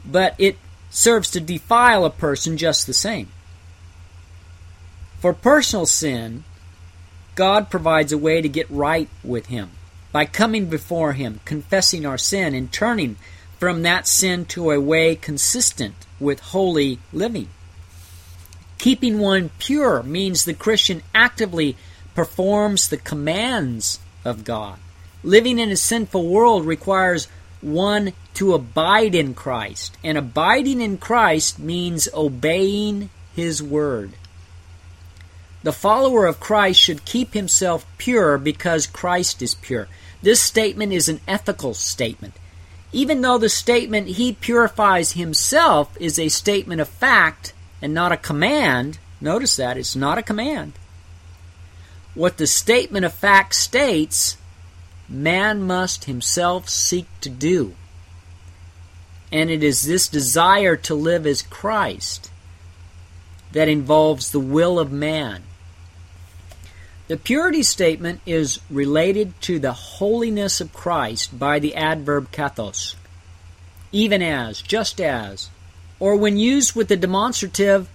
But 0.06 0.36
it 0.38 0.58
serves 0.90 1.30
to 1.32 1.40
defile 1.40 2.06
a 2.06 2.10
person 2.10 2.58
just 2.58 2.88
the 2.88 2.94
same. 2.94 3.30
For 5.20 5.34
personal 5.34 5.86
sin, 5.86 6.44
God 7.36 7.70
provides 7.70 8.12
a 8.12 8.18
way 8.18 8.42
to 8.42 8.50
get 8.50 8.70
right 8.70 9.10
with 9.24 9.48
Him 9.48 9.72
by 10.12 10.26
coming 10.26 10.68
before 10.68 11.14
Him, 11.14 11.40
confessing 11.46 12.06
our 12.06 12.18
sin, 12.18 12.54
and 12.54 12.72
turning 12.72 13.18
from 13.60 13.84
that 13.84 14.08
sin 14.08 14.46
to 14.46 14.72
a 14.72 14.80
way 14.80 15.16
consistent 15.16 15.96
with 16.20 16.40
holy 16.40 17.00
living. 17.12 17.50
Keeping 18.78 19.20
one 19.20 19.50
pure 19.58 20.04
means 20.04 20.46
the 20.46 20.54
Christian 20.54 21.02
actively 21.14 21.76
performs 22.18 22.88
the 22.88 22.98
commands 22.98 24.00
of 24.26 24.44
God. 24.44 24.80
Living 25.24 25.60
in 25.60 25.70
a 25.70 25.76
sinful 25.76 26.28
world 26.28 26.66
requires 26.66 27.28
one 27.62 28.12
to 28.34 28.56
abide 28.56 29.14
in 29.14 29.36
Christ, 29.36 29.96
and 30.04 30.18
abiding 30.18 30.82
in 30.82 30.98
Christ 30.98 31.60
means 31.60 32.10
obeying 32.16 33.12
His 33.36 33.62
word. 33.62 34.14
The 35.62 35.72
follower 35.72 36.26
of 36.26 36.40
Christ 36.40 36.82
should 36.82 37.06
keep 37.06 37.36
himself 37.36 37.86
pure 38.00 38.40
because 38.40 38.88
Christ 38.88 39.44
is 39.44 39.54
pure. 39.54 39.88
This 40.24 40.42
statement 40.42 40.94
is 40.94 41.08
an 41.08 41.22
ethical 41.28 41.76
statement. 41.76 42.34
Even 42.92 43.22
though 43.22 43.38
the 43.38 43.48
statement 43.48 44.08
he 44.08 44.34
purifies 44.34 45.12
himself 45.12 45.96
is 46.00 46.18
a 46.18 46.30
statement 46.30 46.82
of 46.82 46.88
fact 46.88 47.54
and 47.80 47.94
not 47.94 48.12
a 48.12 48.18
command, 48.18 48.98
notice 49.22 49.58
that 49.58 49.78
it's 49.78 49.96
not 49.96 50.18
a 50.18 50.24
command 50.24 50.74
what 52.18 52.38
the 52.38 52.48
statement 52.48 53.06
of 53.06 53.14
fact 53.14 53.54
states, 53.54 54.38
man 55.08 55.62
must 55.62 56.06
himself 56.06 56.68
seek 56.68 57.06
to 57.22 57.30
do. 57.30 57.76
And 59.32 59.52
it 59.52 59.64
is 59.64 59.84
this 59.84 60.08
desire 60.08 60.76
to 60.78 60.96
live 60.96 61.28
as 61.28 61.44
Christ 61.44 62.32
that 63.52 63.68
involves 63.68 64.32
the 64.32 64.40
will 64.40 64.80
of 64.80 64.92
man. 64.92 65.44
The 67.08 67.18
purity 67.18 67.62
statement 67.62 68.22
is 68.26 68.60
related 68.70 69.40
to 69.42 69.60
the 69.60 69.74
holiness 69.74 70.60
of 70.60 70.74
Christ 70.74 71.38
by 71.38 71.60
the 71.60 71.76
adverb 71.76 72.32
kathos, 72.32 72.96
even 73.92 74.24
as, 74.24 74.62
just 74.64 75.00
as, 75.00 75.50
or 76.00 76.16
when 76.16 76.38
used 76.38 76.76
with 76.76 76.88
the 76.88 76.98
demonstrative, 76.98 77.88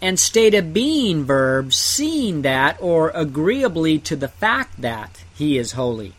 and 0.00 0.18
state 0.18 0.54
a 0.54 0.62
being 0.62 1.24
verb 1.24 1.72
seeing 1.72 2.42
that 2.42 2.76
or 2.80 3.10
agreeably 3.10 3.98
to 3.98 4.16
the 4.16 4.28
fact 4.28 4.80
that 4.80 5.24
he 5.34 5.58
is 5.58 5.72
holy. 5.72 6.12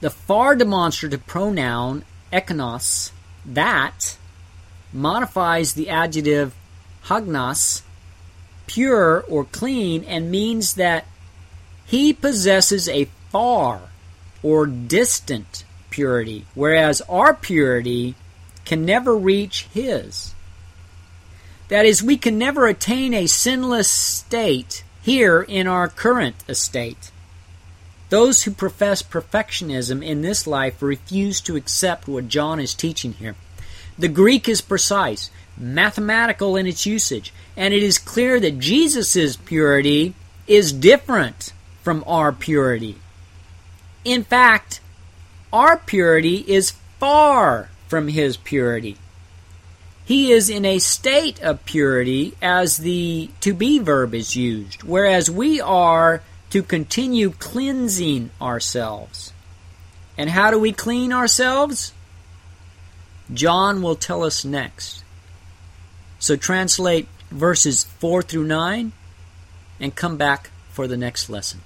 The 0.00 0.10
far 0.10 0.54
demonstrative 0.56 1.26
pronoun 1.26 2.04
ekeinos, 2.32 3.12
that, 3.44 4.16
modifies 4.92 5.74
the 5.74 5.88
adjective 5.88 6.54
hagnos, 7.04 7.82
pure 8.66 9.24
or 9.28 9.44
clean, 9.44 10.04
and 10.04 10.30
means 10.30 10.74
that 10.74 11.06
he 11.86 12.12
possesses 12.12 12.88
a 12.88 13.08
far 13.30 13.80
or 14.42 14.66
distant 14.66 15.64
purity, 15.90 16.46
whereas 16.54 17.00
our 17.02 17.34
purity 17.34 18.14
can 18.64 18.84
never 18.84 19.16
reach 19.16 19.66
his. 19.72 20.34
That 21.70 21.86
is, 21.86 22.02
we 22.02 22.16
can 22.16 22.36
never 22.36 22.66
attain 22.66 23.14
a 23.14 23.28
sinless 23.28 23.88
state 23.88 24.82
here 25.02 25.40
in 25.40 25.68
our 25.68 25.86
current 25.86 26.34
estate. 26.48 27.12
Those 28.08 28.42
who 28.42 28.50
profess 28.50 29.04
perfectionism 29.04 30.04
in 30.04 30.22
this 30.22 30.48
life 30.48 30.82
refuse 30.82 31.40
to 31.42 31.54
accept 31.54 32.08
what 32.08 32.26
John 32.26 32.58
is 32.58 32.74
teaching 32.74 33.12
here. 33.12 33.36
The 33.96 34.08
Greek 34.08 34.48
is 34.48 34.60
precise, 34.60 35.30
mathematical 35.56 36.56
in 36.56 36.66
its 36.66 36.86
usage, 36.86 37.32
and 37.56 37.72
it 37.72 37.84
is 37.84 37.98
clear 37.98 38.40
that 38.40 38.58
Jesus' 38.58 39.36
purity 39.36 40.14
is 40.48 40.72
different 40.72 41.52
from 41.84 42.02
our 42.04 42.32
purity. 42.32 42.96
In 44.04 44.24
fact, 44.24 44.80
our 45.52 45.76
purity 45.76 46.38
is 46.48 46.72
far 46.98 47.68
from 47.86 48.08
his 48.08 48.36
purity 48.36 48.96
he 50.10 50.32
is 50.32 50.50
in 50.50 50.64
a 50.64 50.80
state 50.80 51.40
of 51.40 51.64
purity 51.64 52.34
as 52.42 52.78
the 52.78 53.30
to 53.38 53.54
be 53.54 53.78
verb 53.78 54.12
is 54.12 54.34
used, 54.34 54.82
whereas 54.82 55.30
we 55.30 55.60
are 55.60 56.20
to 56.50 56.64
continue 56.64 57.30
cleansing 57.30 58.28
ourselves. 58.42 59.32
And 60.18 60.28
how 60.28 60.50
do 60.50 60.58
we 60.58 60.72
clean 60.72 61.12
ourselves? 61.12 61.92
John 63.32 63.82
will 63.82 63.94
tell 63.94 64.24
us 64.24 64.44
next. 64.44 65.04
So 66.18 66.34
translate 66.34 67.06
verses 67.30 67.84
4 67.84 68.22
through 68.22 68.46
9 68.46 68.90
and 69.78 69.94
come 69.94 70.16
back 70.16 70.50
for 70.72 70.88
the 70.88 70.96
next 70.96 71.30
lesson. 71.30 71.60